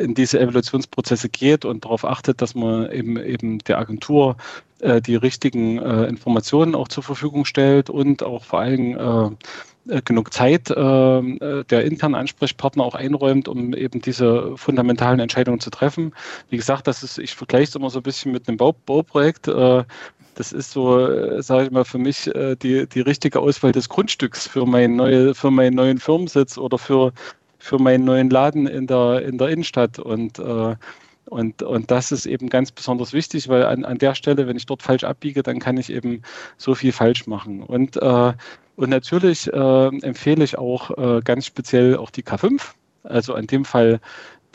in 0.02 0.13
diese 0.13 0.39
Evaluationsprozesse 0.39 1.28
geht 1.28 1.65
und 1.65 1.84
darauf 1.84 2.06
achtet, 2.06 2.41
dass 2.41 2.56
man 2.56 2.89
eben, 2.89 3.21
eben 3.21 3.58
der 3.60 3.80
Agentur 3.80 4.38
äh, 4.80 5.02
die 5.02 5.17
richtigen 5.17 5.80
äh, 5.80 6.06
Informationen 6.06 6.74
auch 6.74 6.88
zur 6.88 7.04
Verfügung 7.04 7.43
stellt 7.43 7.89
und 7.89 8.24
auch 8.24 8.45
vor 8.45 8.62
allem 8.62 9.38
genug 10.04 10.34
Zeit 10.34 10.69
äh, 10.69 10.74
der 10.76 11.86
internen 11.86 12.15
Ansprechpartner 12.15 12.84
auch 12.84 12.95
einräumt, 12.95 13.48
um 13.48 13.74
eben 13.74 14.02
diese 14.02 14.58
fundamentalen 14.58 15.19
Entscheidungen 15.19 15.60
zu 15.60 15.69
treffen. 15.69 16.13
Wie 16.50 16.58
gesagt, 16.58 16.88
das 16.88 17.04
ist, 17.04 17.19
ich 17.19 17.36
vergleiche 17.36 17.69
es 17.69 17.76
immer 17.76 17.89
so 17.89 18.00
ein 18.00 18.04
bisschen 18.04 18.32
mit 18.32 18.48
einem 18.48 18.58
Bau, 18.58 18.74
Bauprojekt. 18.86 19.48
Äh, 19.48 19.84
das 20.36 20.52
ist 20.52 20.71
so, 20.71 21.00
äh, 21.00 21.41
sage 21.41 21.65
ich 21.65 21.71
mal, 21.71 21.86
für 21.86 21.98
mich 21.98 22.34
äh, 22.36 22.56
die, 22.56 22.88
die 22.88 23.02
richtige 23.02 23.39
Auswahl 23.39 23.71
des 23.71 23.89
Grundstücks 23.89 24.48
für, 24.48 24.65
mein 24.65 24.95
neue, 24.95 25.36
für 25.36 25.52
meinen 25.52 25.76
neuen 25.76 26.00
Firmensitz 26.00 26.58
oder 26.58 26.78
für, 26.78 27.13
für 27.60 27.80
meinen 27.80 28.06
neuen 28.06 28.30
Laden 28.30 28.67
in 28.67 28.88
der, 28.88 29.21
in 29.21 29.38
der 29.38 29.50
Innenstadt. 29.50 30.00
Und 30.00 30.39
äh, 30.39 30.76
und, 31.28 31.63
und 31.63 31.89
das 31.89 32.12
ist 32.12 32.28
eben 32.28 32.50
ganz 32.50 32.71
besonders 32.71 33.12
wichtig, 33.12 33.50
weil 33.50 33.65
an, 33.65 33.84
an 33.84 33.98
der 33.98 34.13
Stelle, 34.13 34.48
wenn 34.48 34.58
ich 34.58 34.67
dort 34.67 34.84
falsch 34.84 35.04
abbiege, 35.04 35.41
dann 35.41 35.58
kann 35.58 35.78
ich 35.78 35.91
eben 35.91 36.21
so 36.58 36.76
viel 36.76 36.91
falsch 36.91 37.26
machen. 37.26 37.63
Und, 37.63 37.98
äh, 37.98 38.34
und 38.75 38.89
natürlich 38.89 39.51
äh, 39.51 39.88
empfehle 40.01 40.43
ich 40.43 40.57
auch 40.57 40.91
äh, 40.97 41.21
ganz 41.23 41.45
speziell 41.45 41.97
auch 41.97 42.09
die 42.09 42.23
K5. 42.23 42.61
Also 43.03 43.35
in 43.35 43.47
dem 43.47 43.65
Fall 43.65 43.99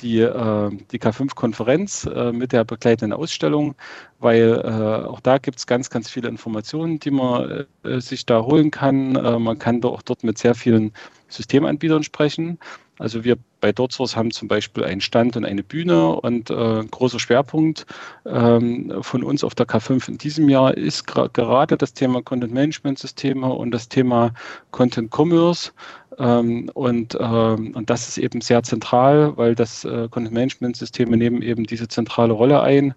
die, 0.00 0.20
äh, 0.20 0.70
die 0.90 0.98
K5-Konferenz 0.98 2.06
äh, 2.06 2.32
mit 2.32 2.52
der 2.52 2.64
begleitenden 2.64 3.18
Ausstellung, 3.18 3.74
weil 4.18 4.60
äh, 4.64 5.06
auch 5.06 5.20
da 5.20 5.38
gibt 5.38 5.58
es 5.58 5.66
ganz, 5.66 5.90
ganz 5.90 6.10
viele 6.10 6.28
Informationen, 6.28 6.98
die 6.98 7.10
man 7.10 7.66
äh, 7.84 8.00
sich 8.00 8.26
da 8.26 8.42
holen 8.42 8.70
kann. 8.70 9.12
Man 9.12 9.58
kann 9.58 9.82
auch 9.84 10.02
dort 10.02 10.24
mit 10.24 10.38
sehr 10.38 10.54
vielen 10.54 10.92
Systemanbietern 11.28 12.02
sprechen. 12.02 12.58
Also 13.00 13.24
wir 13.24 13.36
bei 13.60 13.72
DotSource 13.72 14.14
haben 14.14 14.30
zum 14.30 14.46
Beispiel 14.46 14.84
einen 14.84 15.00
Stand 15.00 15.34
und 15.36 15.46
eine 15.46 15.62
Bühne 15.62 16.08
und 16.20 16.50
äh, 16.50 16.84
großer 16.84 17.18
Schwerpunkt 17.18 17.86
ähm, 18.26 18.92
von 19.00 19.24
uns 19.24 19.42
auf 19.42 19.54
der 19.54 19.66
K5 19.66 20.08
in 20.08 20.18
diesem 20.18 20.50
Jahr 20.50 20.76
ist 20.76 21.06
gerade 21.06 21.76
das 21.78 21.94
Thema 21.94 22.22
Content 22.22 22.52
Management 22.52 22.98
Systeme 22.98 23.46
und 23.46 23.70
das 23.70 23.88
Thema 23.88 24.32
Content 24.70 25.10
Commerce. 25.10 25.72
Ähm, 26.18 26.70
und, 26.74 27.16
ähm, 27.18 27.72
und 27.74 27.88
das 27.88 28.06
ist 28.06 28.18
eben 28.18 28.42
sehr 28.42 28.62
zentral, 28.62 29.34
weil 29.36 29.54
das 29.54 29.84
äh, 29.84 30.08
Content 30.10 30.34
Management 30.34 30.76
Systeme 30.76 31.16
nehmen 31.16 31.40
eben 31.40 31.64
diese 31.64 31.88
zentrale 31.88 32.34
Rolle 32.34 32.60
ein. 32.62 32.94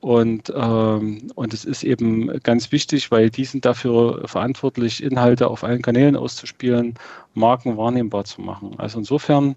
Und, 0.00 0.52
ähm, 0.54 1.30
und 1.34 1.52
es 1.52 1.64
ist 1.64 1.82
eben 1.82 2.28
ganz 2.42 2.70
wichtig, 2.70 3.10
weil 3.10 3.30
die 3.30 3.44
sind 3.44 3.64
dafür 3.64 4.22
verantwortlich, 4.26 5.02
Inhalte 5.02 5.48
auf 5.48 5.64
allen 5.64 5.82
Kanälen 5.82 6.16
auszuspielen, 6.16 6.94
Marken 7.34 7.76
wahrnehmbar 7.76 8.24
zu 8.24 8.40
machen. 8.40 8.74
Also 8.78 8.98
insofern 8.98 9.56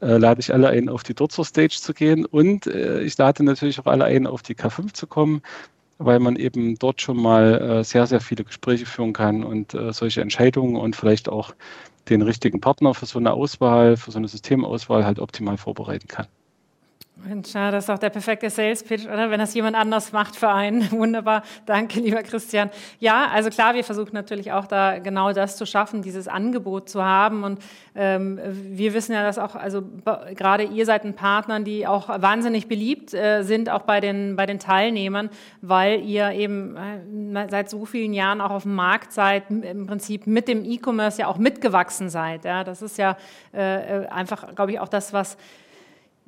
äh, 0.00 0.18
lade 0.18 0.40
ich 0.40 0.52
alle 0.54 0.68
ein, 0.68 0.88
auf 0.88 1.02
die 1.02 1.14
Dorzer 1.14 1.44
Stage 1.44 1.76
zu 1.80 1.94
gehen 1.94 2.24
und 2.24 2.66
äh, 2.66 3.02
ich 3.02 3.18
lade 3.18 3.44
natürlich 3.44 3.80
auch 3.80 3.86
alle 3.86 4.04
ein, 4.04 4.26
auf 4.26 4.42
die 4.42 4.54
K5 4.54 4.94
zu 4.94 5.06
kommen, 5.06 5.42
weil 5.98 6.20
man 6.20 6.36
eben 6.36 6.78
dort 6.78 7.00
schon 7.00 7.16
mal 7.20 7.60
äh, 7.60 7.84
sehr, 7.84 8.06
sehr 8.06 8.20
viele 8.20 8.44
Gespräche 8.44 8.86
führen 8.86 9.12
kann 9.12 9.44
und 9.44 9.74
äh, 9.74 9.92
solche 9.92 10.20
Entscheidungen 10.20 10.76
und 10.76 10.96
vielleicht 10.96 11.28
auch 11.28 11.54
den 12.08 12.22
richtigen 12.22 12.60
Partner 12.60 12.94
für 12.94 13.06
so 13.06 13.18
eine 13.18 13.32
Auswahl, 13.32 13.96
für 13.96 14.10
so 14.10 14.18
eine 14.18 14.28
Systemauswahl 14.28 15.04
halt 15.04 15.18
optimal 15.18 15.56
vorbereiten 15.56 16.08
kann. 16.08 16.26
Mensch, 17.16 17.52
das 17.52 17.84
ist 17.84 17.90
auch 17.90 17.98
der 17.98 18.10
perfekte 18.10 18.50
Sales 18.50 18.82
Pitch, 18.82 19.04
oder? 19.06 19.30
Wenn 19.30 19.38
das 19.38 19.54
jemand 19.54 19.76
anders 19.76 20.12
macht 20.12 20.34
für 20.34 20.48
einen. 20.48 20.90
Wunderbar. 20.90 21.42
Danke, 21.66 22.00
lieber 22.00 22.22
Christian. 22.22 22.70
Ja, 22.98 23.28
also 23.32 23.50
klar, 23.50 23.74
wir 23.74 23.84
versuchen 23.84 24.14
natürlich 24.14 24.50
auch 24.50 24.66
da 24.66 24.98
genau 24.98 25.32
das 25.32 25.56
zu 25.56 25.64
schaffen, 25.64 26.02
dieses 26.02 26.26
Angebot 26.26 26.88
zu 26.88 27.04
haben. 27.04 27.44
Und 27.44 27.60
ähm, 27.94 28.40
wir 28.44 28.94
wissen 28.94 29.12
ja, 29.12 29.22
dass 29.22 29.38
auch, 29.38 29.54
also 29.54 29.82
gerade 30.34 30.64
ihr 30.64 30.84
seid 30.84 31.04
ein 31.04 31.14
Partner, 31.14 31.60
die 31.60 31.86
auch 31.86 32.08
wahnsinnig 32.08 32.66
beliebt 32.66 33.14
äh, 33.14 33.42
sind, 33.42 33.68
auch 33.68 33.82
bei 33.82 34.00
den, 34.00 34.34
bei 34.34 34.46
den 34.46 34.58
Teilnehmern, 34.58 35.30
weil 35.60 36.00
ihr 36.00 36.32
eben 36.32 36.76
äh, 36.76 37.46
seit 37.50 37.70
so 37.70 37.84
vielen 37.84 38.14
Jahren 38.14 38.40
auch 38.40 38.50
auf 38.50 38.62
dem 38.64 38.74
Markt 38.74 39.12
seid, 39.12 39.44
im 39.50 39.86
Prinzip 39.86 40.26
mit 40.26 40.48
dem 40.48 40.64
E-Commerce 40.64 41.20
ja 41.20 41.26
auch 41.28 41.38
mitgewachsen 41.38 42.08
seid. 42.08 42.44
Ja, 42.44 42.64
das 42.64 42.82
ist 42.82 42.98
ja 42.98 43.16
äh, 43.54 44.02
äh 44.02 44.06
einfach, 44.08 44.54
glaube 44.56 44.72
ich, 44.72 44.80
auch 44.80 44.88
das, 44.88 45.12
was 45.12 45.36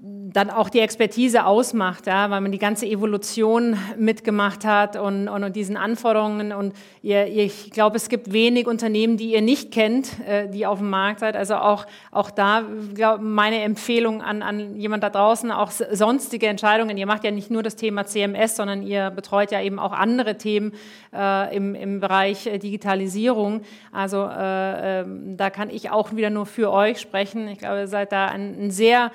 dann 0.06 0.50
auch 0.50 0.68
die 0.68 0.80
Expertise 0.80 1.46
ausmacht, 1.46 2.06
ja, 2.06 2.28
weil 2.28 2.42
man 2.42 2.52
die 2.52 2.58
ganze 2.58 2.84
Evolution 2.86 3.78
mitgemacht 3.96 4.66
hat 4.66 4.96
und, 4.96 5.28
und, 5.28 5.44
und 5.44 5.56
diesen 5.56 5.78
Anforderungen. 5.78 6.52
Und 6.52 6.74
ihr, 7.00 7.26
ich 7.26 7.70
glaube, 7.70 7.96
es 7.96 8.10
gibt 8.10 8.30
wenig 8.30 8.66
Unternehmen, 8.66 9.16
die 9.16 9.32
ihr 9.32 9.40
nicht 9.40 9.72
kennt, 9.72 10.10
äh, 10.28 10.46
die 10.50 10.66
auf 10.66 10.78
dem 10.78 10.90
Markt 10.90 11.20
seid. 11.20 11.36
Also 11.36 11.54
auch, 11.54 11.86
auch 12.10 12.30
da 12.30 12.64
glaub, 12.92 13.20
meine 13.22 13.62
Empfehlung 13.62 14.20
an, 14.20 14.42
an 14.42 14.76
jemand 14.76 15.02
da 15.04 15.08
draußen, 15.08 15.50
auch 15.50 15.70
sonstige 15.70 16.48
Entscheidungen. 16.48 16.98
Ihr 16.98 17.06
macht 17.06 17.24
ja 17.24 17.30
nicht 17.30 17.50
nur 17.50 17.62
das 17.62 17.76
Thema 17.76 18.04
CMS, 18.04 18.56
sondern 18.56 18.82
ihr 18.82 19.10
betreut 19.10 19.52
ja 19.52 19.62
eben 19.62 19.78
auch 19.78 19.92
andere 19.92 20.36
Themen 20.36 20.72
äh, 21.14 21.56
im, 21.56 21.74
im 21.74 22.00
Bereich 22.00 22.46
äh, 22.46 22.58
Digitalisierung. 22.58 23.62
Also 23.90 24.24
äh, 24.24 25.00
äh, 25.00 25.04
da 25.36 25.48
kann 25.48 25.70
ich 25.70 25.90
auch 25.90 26.14
wieder 26.14 26.28
nur 26.28 26.44
für 26.44 26.70
euch 26.70 27.00
sprechen. 27.00 27.48
Ich 27.48 27.58
glaube, 27.58 27.78
ihr 27.78 27.88
seid 27.88 28.12
da 28.12 28.26
ein, 28.26 28.64
ein 28.64 28.70
sehr 28.70 29.10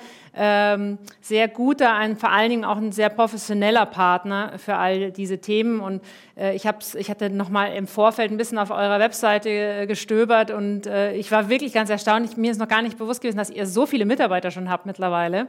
ähm, 0.79 0.97
sehr 1.21 1.47
guter, 1.47 1.93
ein, 1.93 2.17
vor 2.17 2.31
allen 2.31 2.49
Dingen 2.49 2.65
auch 2.65 2.77
ein 2.77 2.91
sehr 2.91 3.09
professioneller 3.09 3.85
Partner 3.85 4.53
für 4.57 4.75
all 4.75 5.11
diese 5.11 5.39
Themen. 5.39 5.79
Und 5.79 6.01
äh, 6.37 6.55
ich, 6.55 6.65
hab's, 6.65 6.95
ich 6.95 7.09
hatte 7.09 7.29
noch 7.29 7.49
mal 7.49 7.67
im 7.73 7.87
Vorfeld 7.87 8.31
ein 8.31 8.37
bisschen 8.37 8.57
auf 8.57 8.71
eurer 8.71 8.99
Webseite 8.99 9.49
äh, 9.49 9.87
gestöbert 9.87 10.51
und 10.51 10.87
äh, 10.87 11.13
ich 11.13 11.31
war 11.31 11.49
wirklich 11.49 11.73
ganz 11.73 11.89
erstaunt. 11.89 12.37
Mir 12.37 12.51
ist 12.51 12.59
noch 12.59 12.67
gar 12.67 12.81
nicht 12.81 12.97
bewusst 12.97 13.21
gewesen, 13.21 13.37
dass 13.37 13.49
ihr 13.49 13.65
so 13.65 13.85
viele 13.85 14.05
Mitarbeiter 14.05 14.51
schon 14.51 14.69
habt 14.69 14.85
mittlerweile. 14.85 15.47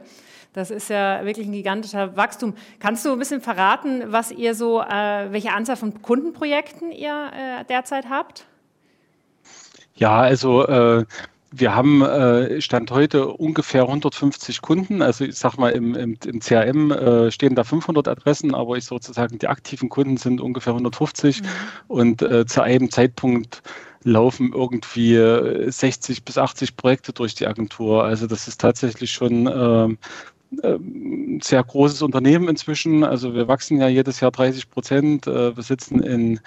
Das 0.53 0.69
ist 0.69 0.89
ja 0.89 1.23
wirklich 1.23 1.47
ein 1.47 1.53
gigantischer 1.53 2.17
Wachstum. 2.17 2.55
Kannst 2.79 3.05
du 3.05 3.13
ein 3.13 3.19
bisschen 3.19 3.39
verraten, 3.39 4.03
was 4.07 4.31
ihr 4.31 4.53
so, 4.53 4.81
äh, 4.81 5.31
welche 5.31 5.53
Anzahl 5.53 5.77
von 5.77 6.01
Kundenprojekten 6.01 6.91
ihr 6.91 7.31
äh, 7.33 7.65
derzeit 7.65 8.09
habt? 8.09 8.45
Ja, 9.95 10.19
also 10.19 10.67
äh, 10.67 11.05
wir 11.53 11.75
haben 11.75 12.01
äh, 12.01 12.61
Stand 12.61 12.91
heute 12.91 13.27
ungefähr 13.27 13.83
150 13.83 14.61
Kunden. 14.61 15.01
Also 15.01 15.25
ich 15.25 15.35
sag 15.35 15.57
mal, 15.57 15.71
im, 15.71 15.95
im, 15.95 16.17
im 16.25 16.39
CRM 16.39 16.91
äh, 16.91 17.31
stehen 17.31 17.55
da 17.55 17.65
500 17.65 18.07
Adressen, 18.07 18.55
aber 18.55 18.77
ich 18.77 18.85
sozusagen 18.85 19.37
die 19.37 19.47
aktiven 19.47 19.89
Kunden 19.89 20.15
sind 20.15 20.39
ungefähr 20.39 20.71
150 20.71 21.41
mhm. 21.41 21.47
und 21.89 22.21
äh, 22.21 22.45
zu 22.45 22.61
einem 22.61 22.89
Zeitpunkt 22.89 23.61
laufen 24.03 24.51
irgendwie 24.53 25.15
60 25.69 26.17
äh, 26.17 26.21
bis 26.23 26.37
80 26.37 26.77
Projekte 26.77 27.11
durch 27.11 27.35
die 27.35 27.47
Agentur. 27.47 28.03
Also 28.05 28.27
das 28.27 28.47
ist 28.47 28.61
tatsächlich 28.61 29.11
schon 29.11 29.47
ähm, 29.47 29.97
äh, 30.63 30.75
ein 30.75 31.41
sehr 31.43 31.63
großes 31.63 32.01
Unternehmen 32.01 32.47
inzwischen. 32.47 33.03
Also 33.03 33.35
wir 33.35 33.49
wachsen 33.49 33.79
ja 33.79 33.89
jedes 33.89 34.21
Jahr 34.21 34.31
30 34.31 34.69
Prozent. 34.69 35.27
Äh, 35.27 35.55
wir 35.55 35.63
sitzen 35.63 36.01
in 36.01 36.39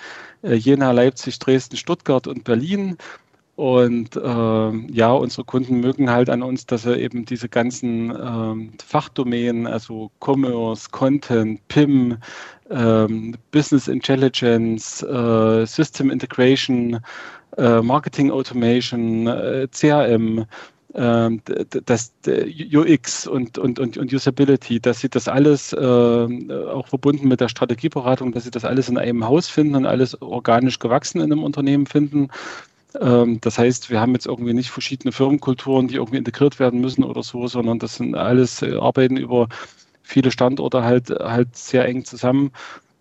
Jena, 0.43 0.93
Leipzig, 0.93 1.39
Dresden, 1.39 1.77
Stuttgart 1.77 2.27
und 2.27 2.45
Berlin. 2.45 2.99
Und 3.57 4.17
äh, 4.17 4.93
ja, 4.93 5.13
unsere 5.13 5.45
Kunden 5.45 5.79
mögen 5.79 6.11
halt 6.11 6.29
an 6.29 6.43
uns, 6.43 6.67
dass 6.67 6.85
wir 6.85 6.99
eben 6.99 7.25
diese 7.25 7.49
ganzen 7.49 8.11
ähm, 8.11 8.73
Fachdomänen, 8.85 9.69
also 9.69 10.11
Commerce, 10.19 10.89
Content, 10.91 11.67
PIM, 11.69 12.19
ähm, 12.71 13.37
Business 13.53 13.87
Intelligence, 13.87 15.03
äh, 15.05 15.65
System 15.67 16.11
Integration, 16.11 16.99
äh, 17.57 17.81
Marketing 17.81 18.33
Automation, 18.33 19.29
äh, 19.29 19.69
CRM, 19.71 20.47
ähm, 20.97 21.41
das 21.87 22.13
UX 22.27 23.27
und, 23.29 23.59
und, 23.59 23.79
und, 23.79 23.99
und 23.99 24.13
Usability, 24.13 24.81
dass 24.81 25.01
sie 25.01 25.09
das 25.09 25.29
alles 25.29 25.73
äh, 25.73 25.77
auch 25.77 26.89
verbunden 26.89 27.29
mit 27.29 27.41
der 27.41 27.49
Strategieberatung, 27.49 28.33
dass 28.33 28.45
sie 28.45 28.51
das 28.51 28.65
alles 28.65 28.89
in 28.89 28.99
einem 28.99 29.25
Haus 29.25 29.49
finden 29.49 29.77
und 29.77 29.87
alles 29.87 30.21
organisch 30.21 30.81
gewachsen 30.81 31.21
in 31.21 31.33
einem 31.33 31.45
Unternehmen 31.45 31.87
finden 31.87 32.31
das 32.95 33.59
heißt, 33.59 33.91
wir 33.91 34.01
haben 34.01 34.13
jetzt 34.13 34.27
irgendwie 34.27 34.55
nicht 34.55 34.71
verschiedene 34.71 35.11
Firmenkulturen, 35.11 35.89
die 35.89 35.97
irgendwie 35.97 36.19
integriert 36.19 36.61
werden 36.61 36.81
müssen 36.81 37.03
oder 37.03 37.23
so, 37.25 37.49
sondern 37.49 37.81
das 37.81 37.97
sind 37.97 38.15
alles 38.15 38.63
äh, 38.63 38.77
Arbeiten 38.77 39.17
über 39.17 39.49
viele 40.03 40.31
Standorte 40.31 40.85
halt, 40.85 41.11
halt 41.11 41.57
sehr 41.57 41.87
eng 41.87 42.05
zusammen. 42.05 42.53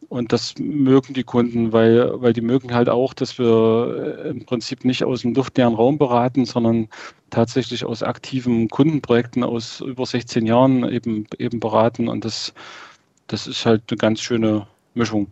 Und 0.10 0.32
das 0.32 0.56
mögen 0.60 1.14
die 1.14 1.24
Kunden, 1.24 1.74
weil, 1.74 2.22
weil 2.22 2.34
die 2.34 2.42
mögen 2.42 2.74
halt 2.74 2.90
auch, 2.90 3.14
dass 3.14 3.38
wir 3.38 4.24
äh, 4.26 4.30
im 4.30 4.46
Prinzip 4.46 4.86
nicht 4.86 5.04
aus 5.04 5.22
dem 5.22 5.34
luftleeren 5.34 5.76
Raum 5.76 5.98
beraten, 5.98 6.46
sondern 6.46 6.88
tatsächlich 7.30 7.86
aus 7.86 8.04
aktiven 8.04 8.70
Kundenprojekten 8.70 9.44
aus 9.44 9.82
über 9.82 10.06
16 10.06 10.46
Jahren 10.46 10.90
eben, 10.90 11.28
eben 11.38 11.60
beraten. 11.60 12.08
Und 12.08 12.26
das, 12.26 12.54
das 13.28 13.48
ist 13.48 13.66
halt 13.66 13.84
eine 13.90 13.98
ganz 13.98 14.22
schöne 14.22 14.68
Mischung. 14.94 15.28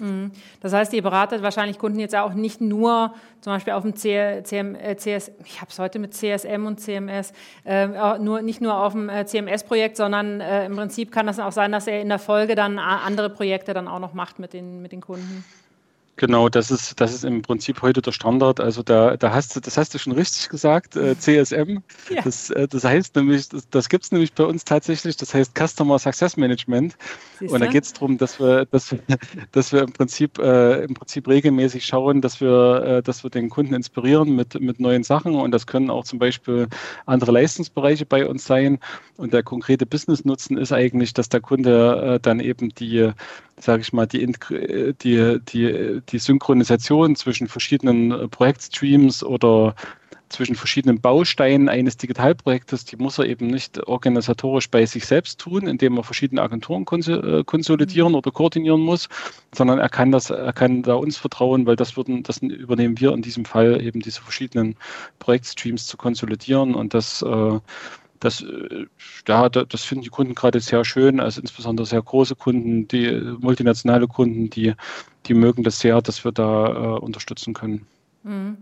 Mhm. 0.00 0.32
Das 0.60 0.72
heißt, 0.72 0.92
ihr 0.92 1.02
beratet 1.02 1.42
wahrscheinlich 1.42 1.78
Kunden 1.78 1.98
jetzt 1.98 2.14
auch 2.14 2.34
nicht 2.34 2.60
nur 2.60 3.14
zum 3.40 3.52
Beispiel 3.52 3.74
auf 3.74 3.82
dem 3.82 3.94
CM, 3.94 4.74
äh, 4.74 4.96
CS, 4.96 5.30
ich 5.44 5.60
habe 5.60 5.70
es 5.70 5.78
heute 5.78 5.98
mit 5.98 6.14
CSM 6.14 6.64
und 6.66 6.80
CMS, 6.80 7.32
äh, 7.64 8.18
nur, 8.18 8.40
nicht 8.42 8.60
nur 8.60 8.76
auf 8.76 8.92
dem 8.92 9.08
äh, 9.08 9.26
CMS-Projekt, 9.26 9.96
sondern 9.96 10.40
äh, 10.40 10.64
im 10.66 10.76
Prinzip 10.76 11.12
kann 11.12 11.26
das 11.26 11.38
auch 11.38 11.52
sein, 11.52 11.70
dass 11.70 11.86
er 11.86 12.00
in 12.00 12.08
der 12.08 12.18
Folge 12.18 12.54
dann 12.54 12.78
andere 12.78 13.30
Projekte 13.30 13.74
dann 13.74 13.86
auch 13.86 14.00
noch 14.00 14.14
macht 14.14 14.38
mit 14.38 14.52
den, 14.52 14.80
mit 14.80 14.92
den 14.92 15.00
Kunden. 15.00 15.44
Genau, 16.16 16.48
das 16.48 16.70
ist, 16.70 17.00
das 17.00 17.12
ist 17.12 17.24
im 17.24 17.42
Prinzip 17.42 17.82
heute 17.82 18.00
der 18.00 18.12
Standard. 18.12 18.60
Also 18.60 18.84
da, 18.84 19.16
da 19.16 19.32
hast 19.32 19.56
du, 19.56 19.60
das 19.60 19.76
hast 19.76 19.94
du 19.94 19.98
schon 19.98 20.12
richtig 20.12 20.48
gesagt, 20.48 20.94
äh, 20.94 21.18
CSM. 21.18 21.78
Ja. 22.08 22.22
Das, 22.22 22.50
äh, 22.50 22.68
das 22.68 22.84
heißt 22.84 23.16
nämlich, 23.16 23.48
das, 23.48 23.68
das 23.68 23.88
gibt 23.88 24.04
es 24.04 24.12
nämlich 24.12 24.32
bei 24.32 24.44
uns 24.44 24.64
tatsächlich, 24.64 25.16
das 25.16 25.34
heißt 25.34 25.52
Customer 25.58 25.98
Success 25.98 26.36
Management. 26.36 26.96
Siehste? 27.38 27.52
Und 27.52 27.60
da 27.60 27.66
geht 27.66 27.82
es 27.82 27.92
darum, 27.92 28.16
dass 28.16 28.38
wir, 28.38 28.64
dass, 28.66 28.92
wir, 28.92 29.00
dass 29.52 29.72
wir 29.72 29.82
im 29.82 29.92
Prinzip, 29.92 30.38
äh, 30.38 30.84
im 30.84 30.94
Prinzip 30.94 31.26
regelmäßig 31.26 31.84
schauen, 31.84 32.20
dass 32.20 32.40
wir, 32.40 32.84
äh, 32.84 33.02
dass 33.02 33.24
wir 33.24 33.30
den 33.30 33.50
Kunden 33.50 33.74
inspirieren 33.74 34.36
mit, 34.36 34.60
mit 34.60 34.78
neuen 34.78 35.02
Sachen. 35.02 35.34
Und 35.34 35.50
das 35.50 35.66
können 35.66 35.90
auch 35.90 36.04
zum 36.04 36.20
Beispiel 36.20 36.68
andere 37.06 37.32
Leistungsbereiche 37.32 38.06
bei 38.06 38.24
uns 38.24 38.44
sein. 38.44 38.78
Und 39.16 39.32
der 39.32 39.42
konkrete 39.42 39.84
Business-Nutzen 39.84 40.58
ist 40.58 40.72
eigentlich, 40.72 41.12
dass 41.12 41.28
der 41.28 41.40
Kunde 41.40 42.14
äh, 42.14 42.20
dann 42.20 42.38
eben 42.38 42.68
die, 42.68 43.10
sage 43.58 43.82
ich 43.82 43.92
mal, 43.92 44.06
die, 44.06 44.32
die, 45.02 45.38
die, 45.40 46.00
die 46.08 46.18
Synchronisation 46.18 47.16
zwischen 47.16 47.48
verschiedenen 47.48 48.10
äh, 48.10 48.28
Projektstreams 48.28 49.22
oder 49.22 49.74
zwischen 50.28 50.56
verschiedenen 50.56 51.00
Bausteinen 51.00 51.68
eines 51.68 51.96
Digitalprojektes, 51.96 52.84
die 52.84 52.96
muss 52.96 53.18
er 53.18 53.26
eben 53.26 53.46
nicht 53.46 53.86
organisatorisch 53.86 54.68
bei 54.68 54.84
sich 54.84 55.06
selbst 55.06 55.38
tun, 55.38 55.66
indem 55.66 55.96
er 55.96 56.02
verschiedene 56.02 56.42
Agenturen 56.42 56.84
äh, 57.06 57.44
konsolidieren 57.44 58.12
mhm. 58.12 58.16
oder 58.16 58.30
koordinieren 58.32 58.80
muss, 58.80 59.08
sondern 59.54 59.78
er 59.78 59.88
kann 59.88 60.10
das, 60.10 60.30
er 60.30 60.52
kann 60.52 60.82
da 60.82 60.94
uns 60.94 61.16
vertrauen, 61.16 61.66
weil 61.66 61.76
das 61.76 61.96
würden, 61.96 62.22
das 62.22 62.38
übernehmen 62.38 62.98
wir 62.98 63.12
in 63.12 63.22
diesem 63.22 63.44
Fall 63.44 63.80
eben 63.80 64.00
diese 64.00 64.20
verschiedenen 64.22 64.76
Projektstreams 65.20 65.86
zu 65.86 65.96
konsolidieren 65.96 66.74
und 66.74 66.94
das 66.94 67.22
äh, 67.22 67.60
das, 68.24 68.42
äh, 68.42 68.86
ja, 69.28 69.48
das 69.48 69.84
finden 69.84 70.02
die 70.02 70.10
Kunden 70.10 70.34
gerade 70.34 70.60
sehr 70.60 70.84
schön, 70.84 71.20
also 71.20 71.40
insbesondere 71.40 71.86
sehr 71.86 72.02
große 72.02 72.34
Kunden, 72.34 72.88
die 72.88 73.10
multinationale 73.40 74.08
Kunden, 74.08 74.50
die, 74.50 74.74
die 75.26 75.34
mögen 75.34 75.62
das 75.62 75.80
sehr, 75.80 76.00
dass 76.00 76.24
wir 76.24 76.32
da 76.32 76.66
äh, 76.66 76.98
unterstützen 76.98 77.54
können. 77.54 77.86
Mhm. 78.22 78.56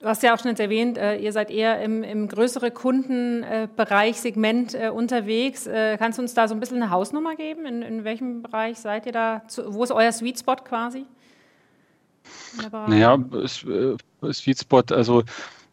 Du 0.00 0.06
hast 0.10 0.22
ja 0.22 0.34
auch 0.34 0.38
schon 0.38 0.50
jetzt 0.50 0.60
erwähnt, 0.60 0.98
äh, 0.98 1.16
ihr 1.16 1.32
seid 1.32 1.50
eher 1.50 1.80
im, 1.80 2.02
im 2.02 2.28
größeren 2.28 2.74
Kundenbereich, 2.74 4.20
Segment 4.20 4.74
äh, 4.74 4.90
unterwegs. 4.90 5.66
Äh, 5.66 5.96
kannst 5.96 6.18
du 6.18 6.22
uns 6.22 6.34
da 6.34 6.46
so 6.46 6.54
ein 6.54 6.60
bisschen 6.60 6.82
eine 6.82 6.90
Hausnummer 6.90 7.36
geben? 7.36 7.64
In, 7.64 7.80
in 7.80 8.04
welchem 8.04 8.42
Bereich 8.42 8.78
seid 8.78 9.06
ihr 9.06 9.12
da? 9.12 9.42
Wo 9.66 9.82
ist 9.82 9.92
euer 9.92 10.12
Sweet 10.12 10.40
Spot 10.40 10.56
quasi? 10.56 11.06
Naja, 12.70 13.18
Sweet 13.46 14.58
Spot, 14.58 14.82
also 14.90 15.22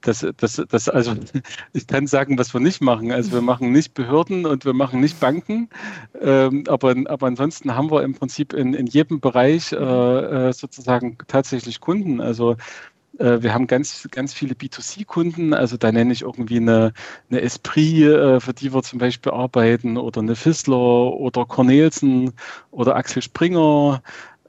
das, 0.02 0.26
das, 0.38 0.62
das, 0.70 0.90
also 0.90 1.16
ich 1.74 1.88
kann 1.88 2.08
sagen, 2.08 2.38
was 2.38 2.54
wir 2.54 2.62
nicht 2.62 2.82
machen. 2.82 3.12
Also 3.12 3.32
wir 3.32 3.42
machen 3.42 3.72
nicht 3.72 3.94
Behörden 3.94 4.46
und 4.46 4.66
wir 4.66 4.74
machen 4.74 5.00
nicht 5.00 5.20
Banken, 5.20 5.70
ähm, 6.20 6.64
aber, 6.68 6.96
aber 7.06 7.28
ansonsten 7.28 7.76
haben 7.76 7.92
wir 7.92 8.04
im 8.04 8.14
Prinzip 8.14 8.54
in, 8.54 8.74
in 8.74 8.88
jedem 8.88 9.20
Bereich 9.20 9.72
äh, 9.72 9.78
äh 9.78 10.54
sozusagen 10.54 11.18
tatsächlich 11.28 11.80
Kunden. 11.80 12.22
Also 12.22 12.58
äh, 13.20 13.42
wir 13.42 13.54
haben 13.54 13.68
ganz, 13.68 14.08
ganz 14.12 14.34
viele 14.34 14.56
B2C-Kunden, 14.56 15.54
also 15.54 15.78
da 15.78 15.92
nenne 15.92 16.14
ich 16.14 16.22
irgendwie 16.22 16.58
eine, 16.58 16.94
eine 17.30 17.42
Esprit, 17.42 18.04
äh, 18.04 18.40
für 18.40 18.54
die 18.54 18.74
wir 18.74 18.84
zum 18.84 19.00
Beispiel 19.00 19.32
arbeiten, 19.32 19.98
oder 19.98 20.22
eine 20.22 20.36
Fissler 20.36 20.78
oder 20.78 21.46
Cornelsen 21.46 22.34
oder 22.72 22.96
Axel 22.96 23.22
Springer 23.22 24.02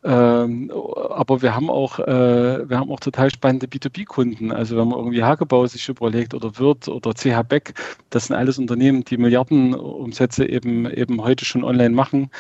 ähm, 0.05 0.73
aber 1.11 1.43
wir 1.43 1.55
haben 1.55 1.71
auch, 1.71 2.01
äh, 2.01 2.69
wir 2.69 2.79
haben 2.79 2.91
auch 2.91 2.99
total 2.99 3.31
spannende 3.31 3.67
B2B-Kunden. 3.67 4.51
Also 4.51 4.77
wenn 4.77 4.89
man 4.89 4.99
irgendwie 4.99 5.23
Hagebau 5.23 5.67
sich 5.67 5.89
überlegt 5.89 6.35
oder 6.35 6.59
Wirt 6.59 6.89
oder 6.89 7.15
CH 7.15 7.43
Beck, 7.49 7.75
das 8.11 8.27
sind 8.27 8.37
alles 8.37 8.59
Unternehmen, 8.59 9.05
die 9.05 9.17
Milliardenumsätze 9.17 10.49
eben, 10.49 10.91
eben 10.91 11.23
heute 11.23 11.45
schon 11.45 11.63
online 11.63 11.95
machen. 11.95 12.31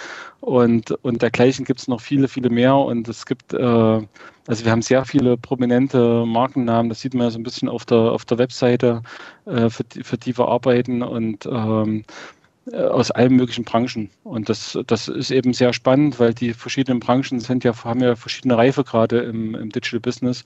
Und, 0.41 0.91
und 1.03 1.23
dergleichen 1.23 1.65
gibt 1.65 1.79
es 1.79 1.87
noch 1.87 2.01
viele, 2.01 2.27
viele 2.27 2.51
mehr. 2.51 2.75
Und 2.75 3.09
es 3.09 3.27
gibt, 3.27 3.55
äh, 3.55 3.57
also 3.61 4.65
wir 4.65 4.73
haben 4.73 4.83
sehr 4.83 5.05
viele 5.05 5.37
prominente 5.37 6.27
Markennamen, 6.27 6.89
das 6.89 7.01
sieht 7.01 7.15
man 7.15 7.25
ja 7.25 7.31
so 7.31 7.39
ein 7.39 7.45
bisschen 7.45 7.69
auf 7.69 7.85
der, 7.85 7.99
auf 7.99 8.25
der 8.25 8.39
Webseite, 8.39 9.03
äh, 9.47 9.71
für, 9.71 9.85
die, 9.85 10.03
für 10.03 10.19
die 10.19 10.37
wir 10.37 10.49
arbeiten. 10.49 11.03
Und 11.03 11.47
ähm, 11.47 11.99
äh, 11.99 12.42
aus 12.71 13.11
allen 13.11 13.35
möglichen 13.35 13.65
Branchen. 13.65 14.11
Und 14.23 14.49
das, 14.49 14.79
das 14.87 15.09
ist 15.09 15.31
eben 15.31 15.53
sehr 15.53 15.73
spannend, 15.73 16.21
weil 16.21 16.33
die 16.33 16.53
verschiedenen 16.53 17.01
Branchen 17.01 17.41
sind 17.41 17.65
ja, 17.65 17.73
haben 17.85 18.01
ja 18.01 18.15
verschiedene 18.15 18.57
Reifegrade 18.57 19.19
im, 19.21 19.55
im 19.55 19.71
Digital 19.71 20.01
Business 20.01 20.45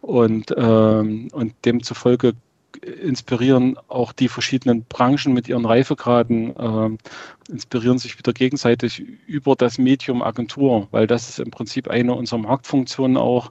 und, 0.00 0.54
ähm, 0.56 1.28
und 1.32 1.54
demzufolge 1.64 2.34
inspirieren 2.82 3.78
auch 3.88 4.12
die 4.12 4.28
verschiedenen 4.28 4.84
Branchen 4.84 5.32
mit 5.32 5.48
ihren 5.48 5.64
Reifegraden, 5.64 6.56
äh, 6.56 7.50
inspirieren 7.50 7.98
sich 7.98 8.18
wieder 8.18 8.32
gegenseitig 8.32 9.02
über 9.26 9.56
das 9.56 9.78
Medium 9.78 10.22
Agentur, 10.22 10.88
weil 10.90 11.06
das 11.06 11.28
ist 11.28 11.40
im 11.40 11.50
Prinzip 11.50 11.88
eine 11.88 12.14
unserer 12.14 12.38
Marktfunktionen 12.38 13.16
auch, 13.16 13.50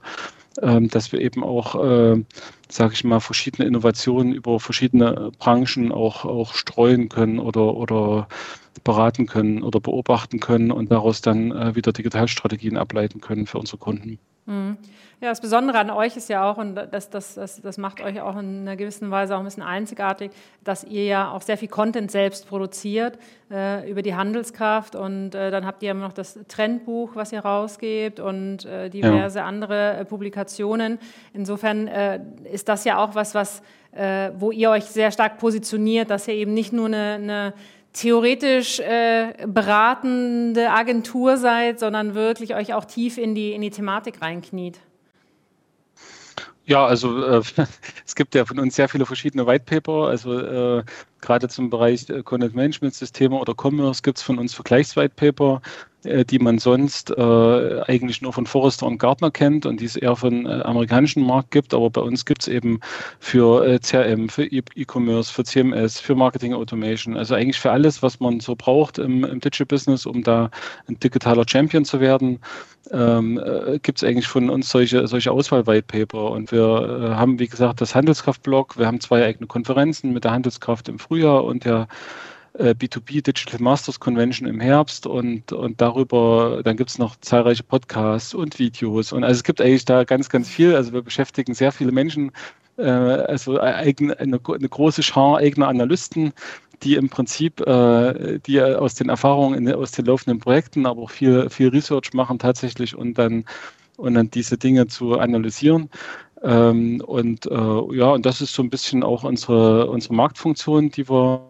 dass 0.56 1.12
wir 1.12 1.20
eben 1.20 1.44
auch, 1.44 1.74
äh, 1.84 2.24
sage 2.68 2.94
ich 2.94 3.04
mal, 3.04 3.20
verschiedene 3.20 3.66
Innovationen 3.68 4.32
über 4.32 4.58
verschiedene 4.60 5.30
Branchen 5.38 5.92
auch, 5.92 6.24
auch 6.24 6.54
streuen 6.54 7.08
können 7.08 7.38
oder, 7.38 7.74
oder 7.74 8.28
beraten 8.84 9.26
können 9.26 9.62
oder 9.62 9.80
beobachten 9.80 10.40
können 10.40 10.70
und 10.70 10.90
daraus 10.90 11.20
dann 11.20 11.52
äh, 11.52 11.74
wieder 11.74 11.92
Digitalstrategien 11.92 12.76
ableiten 12.76 13.20
können 13.20 13.46
für 13.46 13.58
unsere 13.58 13.78
Kunden. 13.78 14.18
Mhm. 14.46 14.76
Ja, 15.20 15.30
das 15.30 15.40
Besondere 15.40 15.78
an 15.78 15.90
euch 15.90 16.16
ist 16.16 16.28
ja 16.28 16.48
auch, 16.48 16.58
und 16.58 16.74
das, 16.74 17.08
das, 17.08 17.34
das, 17.34 17.60
das 17.62 17.78
macht 17.78 18.00
euch 18.00 18.20
auch 18.20 18.36
in 18.36 18.60
einer 18.60 18.76
gewissen 18.76 19.10
Weise 19.10 19.34
auch 19.34 19.40
ein 19.40 19.44
bisschen 19.44 19.62
einzigartig, 19.62 20.30
dass 20.62 20.84
ihr 20.84 21.04
ja 21.04 21.30
auch 21.30 21.40
sehr 21.40 21.56
viel 21.56 21.68
Content 21.68 22.10
selbst 22.10 22.46
produziert 22.46 23.18
äh, 23.50 23.90
über 23.90 24.02
die 24.02 24.14
Handelskraft 24.14 24.94
und 24.94 25.34
äh, 25.34 25.50
dann 25.50 25.64
habt 25.64 25.82
ihr 25.82 25.94
noch 25.94 26.12
das 26.12 26.38
Trendbuch, 26.48 27.12
was 27.14 27.32
ihr 27.32 27.40
rausgebt 27.40 28.20
und 28.20 28.66
äh, 28.66 28.90
diverse 28.90 29.38
ja. 29.38 29.46
andere 29.46 29.96
äh, 29.96 30.04
Publikationen. 30.04 30.98
Insofern 31.32 31.88
äh, 31.88 32.20
ist 32.52 32.68
das 32.68 32.84
ja 32.84 32.98
auch 32.98 33.14
was, 33.14 33.34
was, 33.34 33.62
äh, 33.92 34.30
wo 34.38 34.52
ihr 34.52 34.70
euch 34.70 34.84
sehr 34.84 35.10
stark 35.10 35.38
positioniert, 35.38 36.10
dass 36.10 36.28
ihr 36.28 36.34
eben 36.34 36.52
nicht 36.52 36.74
nur 36.74 36.86
eine, 36.86 37.14
eine 37.14 37.54
theoretisch 37.96 38.78
äh, 38.78 39.32
beratende 39.46 40.70
Agentur 40.70 41.36
seid, 41.38 41.80
sondern 41.80 42.14
wirklich 42.14 42.54
euch 42.54 42.74
auch 42.74 42.84
tief 42.84 43.16
in 43.18 43.34
die, 43.34 43.52
in 43.52 43.62
die 43.62 43.70
Thematik 43.70 44.20
reinkniet. 44.20 44.78
Ja, 46.66 46.84
also 46.84 47.24
äh, 47.24 47.42
es 48.06 48.14
gibt 48.14 48.34
ja 48.34 48.44
von 48.44 48.58
uns 48.58 48.74
sehr 48.76 48.88
viele 48.88 49.06
verschiedene 49.06 49.46
White 49.46 49.64
Paper. 49.64 50.08
Also 50.08 50.38
äh, 50.38 50.84
gerade 51.20 51.48
zum 51.48 51.70
Bereich 51.70 52.10
äh, 52.10 52.22
Content 52.22 52.54
Management 52.54 52.94
Systeme 52.94 53.36
oder 53.36 53.54
Commerce 53.56 54.02
gibt 54.02 54.18
es 54.18 54.24
von 54.24 54.38
uns 54.38 54.52
Vergleichs-White 54.52 55.14
Paper. 55.16 55.62
Äh, 56.06 56.24
die 56.24 56.38
man 56.38 56.58
sonst 56.58 57.10
äh, 57.10 57.80
eigentlich 57.86 58.22
nur 58.22 58.32
von 58.32 58.46
Forrester 58.46 58.86
und 58.86 58.98
Gartner 58.98 59.30
kennt 59.30 59.66
und 59.66 59.80
die 59.80 59.84
es 59.84 59.96
eher 59.96 60.16
von 60.16 60.46
äh, 60.46 60.62
amerikanischen 60.62 61.24
Markt 61.24 61.50
gibt. 61.50 61.74
Aber 61.74 61.90
bei 61.90 62.00
uns 62.00 62.24
gibt 62.24 62.42
es 62.42 62.48
eben 62.48 62.80
für 63.18 63.66
äh, 63.66 63.78
CRM, 63.78 64.28
für 64.28 64.44
e- 64.44 64.62
E-Commerce, 64.74 65.32
für 65.32 65.44
CMS, 65.44 66.00
für 66.00 66.14
Marketing 66.14 66.54
Automation, 66.54 67.16
also 67.16 67.34
eigentlich 67.34 67.58
für 67.58 67.70
alles, 67.70 68.02
was 68.02 68.20
man 68.20 68.40
so 68.40 68.54
braucht 68.56 68.98
im, 68.98 69.24
im 69.24 69.40
Digital 69.40 69.66
Business, 69.66 70.06
um 70.06 70.22
da 70.22 70.50
ein 70.88 70.98
digitaler 71.00 71.44
Champion 71.46 71.84
zu 71.84 72.00
werden, 72.00 72.40
ähm, 72.92 73.38
äh, 73.38 73.78
gibt 73.80 73.98
es 73.98 74.04
eigentlich 74.04 74.28
von 74.28 74.48
uns 74.50 74.68
solche, 74.70 75.06
solche 75.08 75.32
Auswahl-White 75.32 75.86
Paper. 75.86 76.30
Und 76.30 76.52
wir 76.52 77.10
äh, 77.12 77.14
haben, 77.14 77.38
wie 77.38 77.48
gesagt, 77.48 77.80
das 77.80 77.94
Handelskraft-Blog. 77.94 78.78
Wir 78.78 78.86
haben 78.86 79.00
zwei 79.00 79.24
eigene 79.24 79.46
Konferenzen 79.46 80.12
mit 80.12 80.24
der 80.24 80.32
Handelskraft 80.32 80.88
im 80.88 80.98
Frühjahr 80.98 81.44
und 81.44 81.64
der 81.64 81.88
B2B 82.58 83.18
äh, 83.18 83.22
Digital 83.22 83.60
Masters 83.60 84.00
Convention 84.00 84.48
im 84.48 84.60
Herbst 84.60 85.06
und, 85.06 85.52
und 85.52 85.80
darüber, 85.80 86.62
dann 86.64 86.76
gibt 86.76 86.90
es 86.90 86.98
noch 86.98 87.16
zahlreiche 87.20 87.62
Podcasts 87.62 88.34
und 88.34 88.58
Videos. 88.58 89.12
Und 89.12 89.24
also 89.24 89.38
es 89.38 89.44
gibt 89.44 89.60
eigentlich 89.60 89.84
da 89.84 90.04
ganz, 90.04 90.28
ganz 90.28 90.48
viel. 90.48 90.74
Also 90.74 90.92
wir 90.92 91.02
beschäftigen 91.02 91.54
sehr 91.54 91.72
viele 91.72 91.92
Menschen, 91.92 92.32
äh, 92.78 92.82
also 92.84 93.60
eigen, 93.60 94.12
eine, 94.12 94.40
eine 94.46 94.68
große 94.68 95.02
Schar 95.02 95.38
eigener 95.38 95.68
Analysten, 95.68 96.32
die 96.82 96.94
im 96.94 97.08
Prinzip, 97.08 97.60
äh, 97.60 98.38
die 98.38 98.60
aus 98.62 98.94
den 98.94 99.08
Erfahrungen 99.08 99.66
in, 99.66 99.74
aus 99.74 99.92
den 99.92 100.06
laufenden 100.06 100.40
Projekten, 100.40 100.86
aber 100.86 101.02
auch 101.02 101.10
viel, 101.10 101.48
viel 101.50 101.68
Research 101.68 102.12
machen 102.12 102.38
tatsächlich 102.38 102.94
und 102.94 103.14
dann, 103.14 103.44
und 103.96 104.14
dann 104.14 104.30
diese 104.30 104.58
Dinge 104.58 104.86
zu 104.86 105.18
analysieren. 105.18 105.90
Ähm, 106.42 107.00
und 107.06 107.46
äh, 107.46 107.96
ja, 107.96 108.10
und 108.10 108.26
das 108.26 108.40
ist 108.40 108.54
so 108.54 108.62
ein 108.62 108.70
bisschen 108.70 109.02
auch 109.02 109.24
unsere, 109.24 109.88
unsere 109.88 110.14
Marktfunktion, 110.14 110.90
die 110.90 111.08
wir 111.08 111.40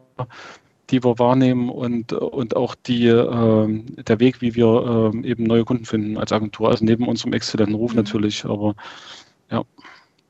die 0.90 1.02
wir 1.02 1.18
wahrnehmen 1.18 1.68
und, 1.68 2.12
und 2.12 2.54
auch 2.56 2.74
die, 2.74 3.06
äh, 3.06 3.84
der 4.02 4.20
Weg, 4.20 4.40
wie 4.40 4.54
wir 4.54 5.12
äh, 5.14 5.28
eben 5.28 5.44
neue 5.44 5.64
Kunden 5.64 5.84
finden 5.84 6.16
als 6.16 6.32
Agentur. 6.32 6.68
Also 6.68 6.84
neben 6.84 7.08
unserem 7.08 7.32
exzellenten 7.32 7.74
Ruf 7.74 7.92
mhm. 7.92 7.98
natürlich, 7.98 8.44
aber 8.44 8.74
ja. 9.50 9.64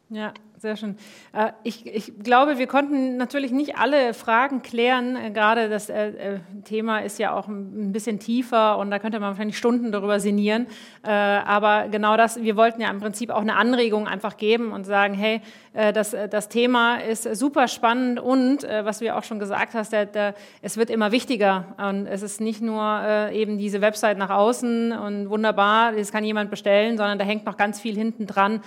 Ja, 0.08 0.32
sehr 0.58 0.76
schön. 0.76 0.96
Äh, 1.32 1.52
ich, 1.64 1.86
ich, 1.86 2.12
glaube, 2.22 2.58
wir 2.58 2.66
konnten 2.66 3.16
natürlich 3.16 3.52
nicht 3.52 3.76
alle 3.76 4.14
Fragen 4.14 4.62
klären. 4.62 5.16
Äh, 5.16 5.30
gerade 5.30 5.68
das 5.68 5.90
äh, 5.90 6.38
Thema 6.64 7.00
ist 7.00 7.18
ja 7.18 7.34
auch 7.34 7.46
ein 7.48 7.92
bisschen 7.92 8.18
tiefer 8.18 8.78
und 8.78 8.90
da 8.90 8.98
könnte 8.98 9.20
man 9.20 9.30
wahrscheinlich 9.30 9.58
Stunden 9.58 9.92
darüber 9.92 10.20
sinnieren. 10.20 10.66
Aber 11.02 11.88
genau 11.88 12.16
das, 12.16 12.42
wir 12.42 12.56
wollten 12.56 12.80
ja 12.80 12.90
im 12.90 12.98
Prinzip 12.98 13.30
auch 13.30 13.40
eine 13.40 13.54
Anregung 13.54 14.08
einfach 14.08 14.36
geben 14.36 14.72
und 14.72 14.84
sagen, 14.84 15.14
hey, 15.14 15.40
das, 15.72 16.16
das 16.30 16.48
Thema 16.48 16.96
ist 16.96 17.36
super 17.36 17.68
spannend 17.68 18.18
und, 18.18 18.64
was 18.64 19.00
ja 19.00 19.16
auch 19.16 19.22
schon 19.22 19.38
gesagt 19.38 19.74
hast, 19.74 19.92
der, 19.92 20.06
der, 20.06 20.34
es 20.62 20.76
wird 20.76 20.90
immer 20.90 21.12
wichtiger. 21.12 21.76
Und 21.78 22.06
es 22.06 22.22
ist 22.22 22.40
nicht 22.40 22.60
nur 22.60 23.30
eben 23.32 23.58
diese 23.58 23.80
Website 23.80 24.18
nach 24.18 24.30
außen 24.30 24.92
und 24.92 25.30
wunderbar, 25.30 25.92
das 25.92 26.10
kann 26.10 26.24
jemand 26.24 26.50
bestellen, 26.50 26.96
sondern 26.96 27.18
da 27.18 27.24
hängt 27.24 27.46
noch 27.46 27.56
ganz 27.56 27.80
viel 27.80 27.94
hinten 27.94 28.26
dran. 28.26 28.60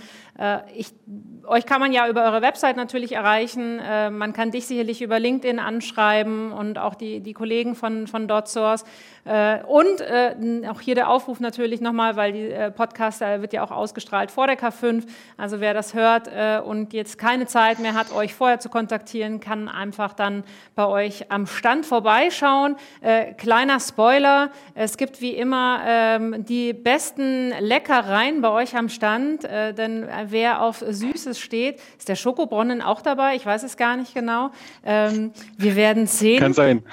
Ich 0.76 0.94
euch 1.50 1.66
kann 1.66 1.79
man 1.80 1.92
ja 1.92 2.08
über 2.08 2.24
eure 2.24 2.42
Website 2.42 2.78
natürlich 2.78 3.14
erreichen. 3.14 3.80
Äh, 3.80 4.10
man 4.10 4.34
kann 4.34 4.52
dich 4.52 4.68
sicherlich 4.68 5.02
über 5.02 5.20
LinkedIn 5.20 5.60
anschreiben 5.60 6.52
und 6.52 6.78
auch 6.78 6.96
die, 6.96 7.20
die 7.22 7.34
Kollegen 7.34 7.76
von, 7.76 8.08
von 8.08 8.28
DotSource. 8.28 8.86
Äh, 9.30 9.60
und 9.68 10.02
äh, 10.02 10.36
auch 10.68 10.82
hier 10.82 10.96
der 10.96 11.08
Aufruf 11.08 11.40
natürlich 11.40 11.82
nochmal, 11.82 12.16
weil 12.16 12.32
die 12.32 12.50
äh, 12.50 12.72
Podcast 12.72 13.22
wird 13.22 13.54
ja 13.54 13.64
auch 13.64 13.70
ausgestrahlt 13.70 14.32
vor 14.32 14.48
der 14.48 14.58
K5. 14.58 15.04
Also 15.38 15.60
wer 15.60 15.74
das 15.74 15.94
hört 15.94 16.30
und 16.66 16.94
jetzt 16.94 17.18
keine 17.18 17.46
Zeit 17.46 17.80
mehr 17.80 17.94
hat, 17.94 18.14
euch 18.14 18.34
vorher 18.34 18.60
zu 18.60 18.70
kontaktieren, 18.70 19.40
kann 19.40 19.68
einfach 19.68 20.14
dann 20.14 20.44
bei 20.76 20.86
euch 20.86 21.32
am 21.32 21.46
Stand 21.46 21.86
vorbeischauen. 21.86 22.76
Kleiner 23.38 23.80
Spoiler, 23.80 24.52
es 24.76 24.98
gibt 24.98 25.22
wie 25.22 25.32
immer 25.32 25.82
ähm, 25.86 26.46
die 26.46 26.74
besten 26.74 27.52
Leckereien 27.60 28.42
bei 28.42 28.50
euch 28.50 28.76
am 28.76 28.90
Stand, 28.90 29.44
denn 29.44 30.08
wer 30.26 30.62
auf 30.62 30.84
Süßes 30.88 31.40
steht, 31.40 31.80
ist 31.98 32.08
der 32.10 32.16
Schokobronnen 32.16 32.82
auch 32.82 33.02
dabei? 33.02 33.36
Ich 33.36 33.46
weiß 33.46 33.64
es 33.64 33.76
gar 33.76 33.98
nicht 33.98 34.14
genau. 34.14 34.52
Ähm, 34.86 35.32
wir 35.58 35.76
werden 35.76 36.08
sehen. 36.08 36.40
Kann 36.40 36.54
sein. 36.54 36.84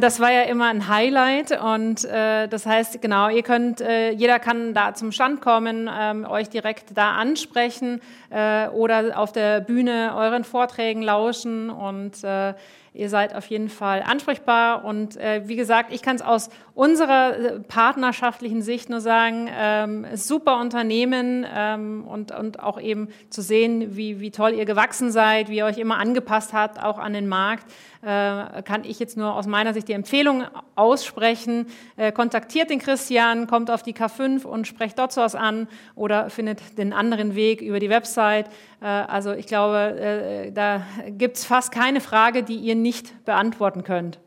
das 0.00 0.20
war 0.20 0.32
ja 0.32 0.42
immer 0.42 0.66
ein 0.66 0.88
Highlight 0.88 1.52
und 1.62 1.77
äh, 2.04 2.48
das 2.48 2.66
heißt, 2.66 3.00
genau, 3.00 3.28
ihr 3.28 3.42
könnt, 3.42 3.80
äh, 3.80 4.10
jeder 4.10 4.38
kann 4.38 4.74
da 4.74 4.94
zum 4.94 5.12
Stand 5.12 5.40
kommen, 5.40 5.88
ähm, 5.92 6.24
euch 6.24 6.48
direkt 6.48 6.96
da 6.96 7.12
ansprechen 7.12 8.00
äh, 8.30 8.68
oder 8.68 9.18
auf 9.18 9.32
der 9.32 9.60
Bühne 9.60 10.14
euren 10.16 10.44
Vorträgen 10.44 11.02
lauschen 11.02 11.70
und 11.70 12.22
äh, 12.24 12.54
Ihr 12.98 13.08
seid 13.08 13.32
auf 13.32 13.46
jeden 13.46 13.68
Fall 13.68 14.02
ansprechbar. 14.02 14.84
Und 14.84 15.16
äh, 15.16 15.42
wie 15.46 15.54
gesagt, 15.54 15.92
ich 15.92 16.02
kann 16.02 16.16
es 16.16 16.22
aus 16.22 16.50
unserer 16.74 17.38
äh, 17.38 17.60
partnerschaftlichen 17.60 18.60
Sicht 18.60 18.90
nur 18.90 19.00
sagen, 19.00 19.48
ähm, 19.56 20.06
super 20.14 20.58
Unternehmen 20.58 21.46
ähm, 21.54 22.04
und, 22.08 22.32
und 22.32 22.60
auch 22.60 22.80
eben 22.80 23.06
zu 23.30 23.40
sehen, 23.40 23.96
wie, 23.96 24.18
wie 24.18 24.32
toll 24.32 24.52
ihr 24.52 24.64
gewachsen 24.64 25.12
seid, 25.12 25.48
wie 25.48 25.58
ihr 25.58 25.66
euch 25.66 25.78
immer 25.78 25.98
angepasst 25.98 26.52
habt, 26.52 26.82
auch 26.82 26.98
an 26.98 27.12
den 27.12 27.28
Markt 27.28 27.66
kann 28.00 28.84
ich 28.84 28.98
jetzt 28.98 29.16
nur 29.16 29.34
aus 29.34 29.46
meiner 29.46 29.74
Sicht 29.74 29.88
die 29.88 29.92
Empfehlung 29.92 30.44
aussprechen. 30.74 31.66
Äh, 31.96 32.12
kontaktiert 32.12 32.70
den 32.70 32.78
Christian, 32.78 33.46
kommt 33.46 33.70
auf 33.70 33.82
die 33.82 33.94
K5 33.94 34.44
und 34.44 34.66
sprecht 34.66 34.98
dort 34.98 35.12
sowas 35.12 35.34
an 35.34 35.68
oder 35.94 36.30
findet 36.30 36.78
den 36.78 36.92
anderen 36.92 37.34
Weg 37.34 37.60
über 37.60 37.80
die 37.80 37.90
Website. 37.90 38.48
Äh, 38.80 38.86
also 38.86 39.32
ich 39.32 39.46
glaube, 39.46 39.98
äh, 39.98 40.52
da 40.52 40.82
gibt 41.08 41.36
es 41.36 41.44
fast 41.44 41.72
keine 41.72 42.00
Frage, 42.00 42.42
die 42.42 42.56
ihr 42.56 42.74
nicht 42.74 43.24
beantworten 43.24 43.84
könnt. 43.84 44.18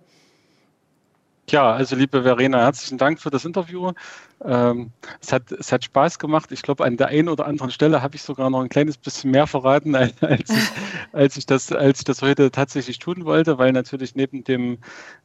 Ja, 1.49 1.73
also 1.73 1.95
liebe 1.95 2.23
Verena, 2.23 2.59
herzlichen 2.59 2.97
Dank 2.97 3.19
für 3.19 3.29
das 3.29 3.43
Interview. 3.43 3.91
Ähm, 4.43 4.91
es, 5.21 5.31
hat, 5.31 5.51
es 5.51 5.71
hat 5.71 5.83
Spaß 5.83 6.17
gemacht. 6.17 6.51
Ich 6.51 6.61
glaube, 6.61 6.83
an 6.83 6.97
der 6.97 7.07
einen 7.07 7.29
oder 7.29 7.45
anderen 7.45 7.71
Stelle 7.71 8.01
habe 8.01 8.15
ich 8.15 8.23
sogar 8.23 8.49
noch 8.49 8.61
ein 8.61 8.69
kleines 8.69 8.97
bisschen 8.97 9.31
mehr 9.31 9.45
verraten, 9.45 9.95
als 10.21 10.49
ich, 10.49 10.69
als 11.11 11.37
ich, 11.37 11.45
das, 11.45 11.71
als 11.71 11.99
ich 11.99 12.05
das 12.05 12.21
heute 12.21 12.49
tatsächlich 12.51 12.99
tun 12.99 13.25
wollte, 13.25 13.57
weil 13.57 13.71
natürlich 13.71 14.15
neben 14.15 14.43
dem, 14.43 14.79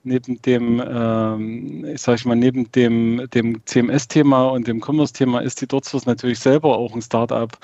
neben 0.05 0.43
dem, 0.43 0.83
ähm, 0.87 1.85
ich 1.85 2.25
mal, 2.25 2.37
neben 2.37 2.71
dem, 2.73 3.29
dem 3.33 3.65
CMS-Thema 3.65 4.49
und 4.49 4.67
dem 4.67 4.83
Commerce-Thema 4.83 5.41
ist 5.41 5.61
die 5.61 5.67
Dotzos 5.67 6.07
natürlich 6.07 6.39
selber 6.39 6.77
auch 6.77 6.95
ein 6.95 7.03
Startup, 7.03 7.57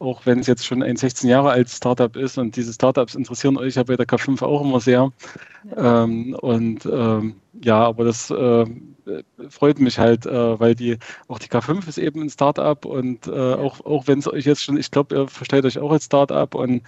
auch 0.00 0.26
wenn 0.26 0.40
es 0.40 0.46
jetzt 0.46 0.66
schon 0.66 0.82
ein 0.82 0.96
16 0.96 1.30
Jahre 1.30 1.50
altes 1.50 1.76
Startup 1.76 2.14
ist 2.16 2.38
und 2.38 2.56
diese 2.56 2.72
Startups 2.72 3.14
interessieren 3.14 3.56
euch 3.56 3.76
ja 3.76 3.82
bei 3.82 3.96
der 3.96 4.06
K5 4.06 4.42
auch 4.42 4.62
immer 4.62 4.80
sehr. 4.80 5.10
Ja. 5.76 6.04
Ähm, 6.04 6.34
und 6.34 6.86
ähm, 6.86 7.36
ja, 7.62 7.82
aber 7.82 8.04
das 8.04 8.30
äh, 8.30 8.66
freut 9.48 9.80
mich 9.80 9.98
halt, 9.98 10.26
äh, 10.26 10.60
weil 10.60 10.74
die 10.74 10.98
auch 11.28 11.38
die 11.38 11.48
K5 11.48 11.88
ist 11.88 11.98
eben 11.98 12.22
ein 12.22 12.30
Startup 12.30 12.84
und 12.84 13.26
äh, 13.26 13.54
auch, 13.54 13.84
auch 13.84 14.06
wenn 14.06 14.18
es 14.18 14.28
euch 14.28 14.44
jetzt 14.44 14.62
schon, 14.62 14.76
ich 14.76 14.90
glaube, 14.90 15.14
ihr 15.14 15.28
versteht 15.28 15.64
euch 15.64 15.78
auch 15.78 15.90
als 15.90 16.04
Startup 16.04 16.54
und 16.54 16.82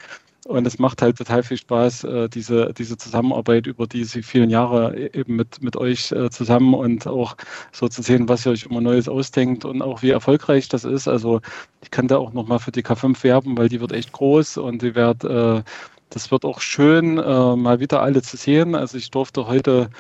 und 0.47 0.67
es 0.67 0.79
macht 0.79 1.03
halt 1.03 1.19
total 1.19 1.43
viel 1.43 1.59
Spaß, 1.59 2.05
äh, 2.05 2.29
diese, 2.29 2.73
diese 2.73 2.97
Zusammenarbeit 2.97 3.67
über 3.67 3.87
diese 3.87 4.23
vielen 4.23 4.51
Jahre 4.51 4.97
e-, 4.97 5.11
eben 5.19 5.37
mit, 5.37 5.63
mit 5.63 5.77
euch 5.77 6.13
äh, 6.13 6.31
zusammen 6.31 6.75
und 6.75 7.07
auch 7.07 7.37
so 7.73 7.89
zu 7.89 8.03
sehen, 8.03 8.29
was 8.29 8.47
ihr 8.47 8.53
euch 8.53 8.65
immer 8.65 8.81
Neues 8.81 9.09
ausdenkt 9.09 9.65
und 9.65 9.83
auch 9.83 10.03
wie 10.03 10.11
erfolgreich 10.11 10.69
das 10.69 10.85
ist. 10.85 11.09
Also 11.09 11.41
ich 11.83 11.91
kann 11.91 12.09
da 12.09 12.17
auch 12.17 12.33
nochmal 12.33 12.59
für 12.59 12.73
die 12.73 12.83
K5 12.83 13.23
werben, 13.23 13.59
weil 13.59 13.69
die 13.69 13.81
wird 13.81 13.93
echt 13.93 14.13
groß 14.13 14.57
und 14.57 14.83
die 14.83 14.95
wird, 14.95 15.25
äh, 15.25 15.63
das 16.09 16.31
wird 16.33 16.45
auch 16.45 16.61
schön, 16.61 17.15
mal 17.15 17.79
wieder 17.79 18.03
alle 18.03 18.21
zu 18.21 18.37
sehen. 18.37 18.75
Also 18.75 18.99
ich 18.99 19.13
durfte 19.13 19.47
heute 19.47 19.91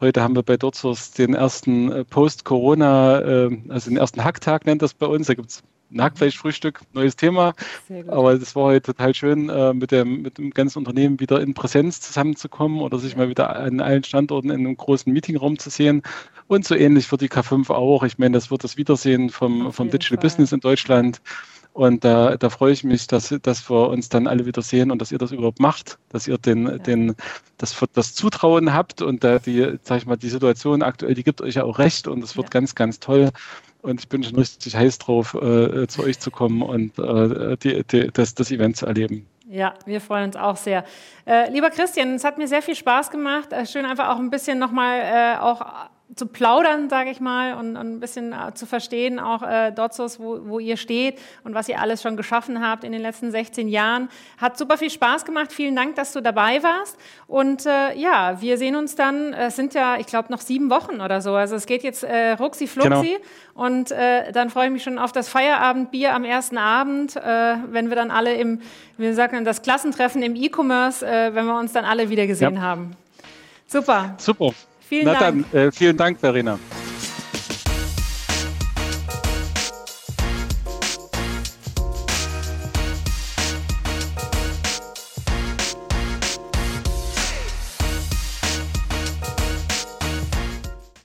Heute 0.00 0.22
haben 0.22 0.34
wir 0.34 0.42
bei 0.42 0.56
Dorzos 0.56 1.10
den 1.10 1.34
ersten 1.34 1.92
äh, 1.92 2.04
Post-Corona, 2.04 3.20
äh, 3.20 3.58
also 3.68 3.90
den 3.90 3.98
ersten 3.98 4.24
Hacktag 4.24 4.64
nennt 4.64 4.80
das 4.80 4.94
bei 4.94 5.04
uns. 5.04 5.26
Da 5.26 5.34
gibt 5.34 5.50
es 5.50 5.62
ein 5.92 6.00
Hackfleischfrühstück, 6.00 6.80
neues 6.94 7.16
Thema. 7.16 7.52
Aber 8.06 8.38
das 8.38 8.56
war 8.56 8.64
heute 8.64 8.94
total 8.94 9.14
schön, 9.14 9.50
äh, 9.50 9.74
mit, 9.74 9.90
dem, 9.90 10.22
mit 10.22 10.38
dem 10.38 10.52
ganzen 10.52 10.78
Unternehmen 10.78 11.20
wieder 11.20 11.42
in 11.42 11.52
Präsenz 11.52 12.00
zusammenzukommen 12.00 12.80
oder 12.80 12.98
sich 12.98 13.14
mal 13.14 13.28
wieder 13.28 13.54
an 13.54 13.80
allen 13.80 14.02
Standorten 14.02 14.48
in 14.48 14.60
einem 14.60 14.76
großen 14.76 15.12
Meetingraum 15.12 15.58
zu 15.58 15.68
sehen. 15.68 16.02
Und 16.46 16.64
so 16.64 16.74
ähnlich 16.74 17.06
für 17.06 17.18
die 17.18 17.28
K5 17.28 17.70
auch. 17.70 18.02
Ich 18.02 18.16
meine, 18.16 18.32
das 18.32 18.50
wird 18.50 18.64
das 18.64 18.78
Wiedersehen 18.78 19.28
vom, 19.28 19.70
vom 19.70 19.90
Digital 19.90 20.16
Fall. 20.16 20.22
Business 20.22 20.52
in 20.52 20.60
Deutschland. 20.60 21.20
Und 21.72 22.04
da, 22.04 22.36
da 22.36 22.50
freue 22.50 22.72
ich 22.72 22.82
mich, 22.82 23.06
dass, 23.06 23.34
dass 23.42 23.70
wir 23.70 23.88
uns 23.88 24.08
dann 24.08 24.26
alle 24.26 24.44
wieder 24.44 24.60
sehen 24.60 24.90
und 24.90 25.00
dass 25.00 25.12
ihr 25.12 25.18
das 25.18 25.30
überhaupt 25.30 25.60
macht, 25.60 25.98
dass 26.08 26.26
ihr 26.26 26.36
den, 26.36 26.66
ja. 26.66 26.78
den, 26.78 27.14
das, 27.58 27.76
das 27.92 28.14
Zutrauen 28.14 28.74
habt 28.74 29.02
und 29.02 29.22
da 29.22 29.38
die, 29.38 29.78
sag 29.82 29.98
ich 29.98 30.06
mal, 30.06 30.16
die 30.16 30.28
Situation 30.28 30.82
aktuell, 30.82 31.14
die 31.14 31.24
gibt 31.24 31.40
euch 31.40 31.54
ja 31.54 31.64
auch 31.64 31.78
recht 31.78 32.08
und 32.08 32.24
es 32.24 32.36
wird 32.36 32.46
ja. 32.46 32.50
ganz, 32.50 32.74
ganz 32.74 32.98
toll. 32.98 33.30
Und 33.82 34.00
ich 34.00 34.08
bin 34.08 34.22
schon 34.22 34.36
richtig 34.36 34.76
heiß 34.76 34.98
drauf, 34.98 35.34
äh, 35.34 35.86
zu 35.86 36.02
euch 36.02 36.18
zu 36.18 36.30
kommen 36.30 36.60
und 36.60 36.98
äh, 36.98 37.56
die, 37.56 37.82
die, 37.84 38.10
das, 38.12 38.34
das 38.34 38.50
Event 38.50 38.76
zu 38.76 38.86
erleben. 38.86 39.26
Ja, 39.48 39.74
wir 39.84 40.00
freuen 40.00 40.26
uns 40.26 40.36
auch 40.36 40.56
sehr. 40.56 40.84
Äh, 41.26 41.50
lieber 41.50 41.70
Christian, 41.70 42.14
es 42.14 42.24
hat 42.24 42.36
mir 42.36 42.46
sehr 42.46 42.62
viel 42.62 42.76
Spaß 42.76 43.10
gemacht. 43.10 43.52
Äh, 43.52 43.66
schön 43.66 43.84
einfach 43.86 44.08
auch 44.10 44.18
ein 44.18 44.30
bisschen 44.30 44.58
nochmal 44.58 45.00
äh, 45.00 45.38
auch 45.40 45.62
zu 46.16 46.26
plaudern, 46.26 46.88
sage 46.88 47.10
ich 47.10 47.20
mal, 47.20 47.54
und, 47.54 47.76
und, 47.76 47.94
ein 47.96 48.00
bisschen 48.00 48.32
äh, 48.32 48.52
zu 48.54 48.66
verstehen, 48.66 49.18
auch 49.18 49.42
äh, 49.42 49.70
dort, 49.72 49.96
wo, 50.18 50.40
wo 50.44 50.58
ihr 50.58 50.76
steht 50.76 51.18
und 51.44 51.54
was 51.54 51.68
ihr 51.68 51.80
alles 51.80 52.02
schon 52.02 52.16
geschaffen 52.16 52.66
habt 52.66 52.84
in 52.84 52.92
den 52.92 53.02
letzten 53.02 53.30
16 53.30 53.68
Jahren. 53.68 54.08
Hat 54.38 54.58
super 54.58 54.78
viel 54.78 54.90
Spaß 54.90 55.24
gemacht. 55.24 55.52
Vielen 55.52 55.76
Dank, 55.76 55.94
dass 55.96 56.12
du 56.12 56.20
dabei 56.20 56.62
warst. 56.62 56.96
Und 57.26 57.66
äh, 57.66 57.94
ja, 57.94 58.40
wir 58.40 58.58
sehen 58.58 58.76
uns 58.76 58.96
dann, 58.96 59.32
es 59.32 59.56
sind 59.56 59.74
ja, 59.74 59.96
ich 59.96 60.06
glaube, 60.06 60.32
noch 60.32 60.40
sieben 60.40 60.70
Wochen 60.70 61.00
oder 61.00 61.20
so. 61.20 61.34
Also 61.34 61.56
es 61.56 61.66
geht 61.66 61.82
jetzt 61.82 62.02
äh, 62.02 62.32
ruxi 62.32 62.66
fluxi. 62.66 62.90
Genau. 62.90 63.66
Und 63.66 63.90
äh, 63.90 64.32
dann 64.32 64.50
freue 64.50 64.66
ich 64.66 64.72
mich 64.72 64.82
schon 64.82 64.98
auf 64.98 65.12
das 65.12 65.28
Feierabendbier 65.28 66.14
am 66.14 66.24
ersten 66.24 66.58
Abend, 66.58 67.16
äh, 67.16 67.56
wenn 67.68 67.88
wir 67.88 67.96
dann 67.96 68.10
alle 68.10 68.34
im, 68.34 68.60
wir 68.96 69.14
sagen, 69.14 69.44
das 69.44 69.62
Klassentreffen 69.62 70.22
im 70.22 70.34
E-Commerce, 70.34 71.06
äh, 71.06 71.34
wenn 71.34 71.46
wir 71.46 71.58
uns 71.58 71.72
dann 71.72 71.84
alle 71.84 72.10
wieder 72.10 72.26
gesehen 72.26 72.54
ja. 72.54 72.60
haben. 72.62 72.96
Super. 73.66 74.14
Super. 74.18 74.52
Vielen 74.90 75.04
Na 75.04 75.14
Dank. 75.14 75.52
dann, 75.52 75.60
äh, 75.68 75.70
vielen 75.70 75.96
Dank, 75.96 76.18
Verena. 76.18 76.58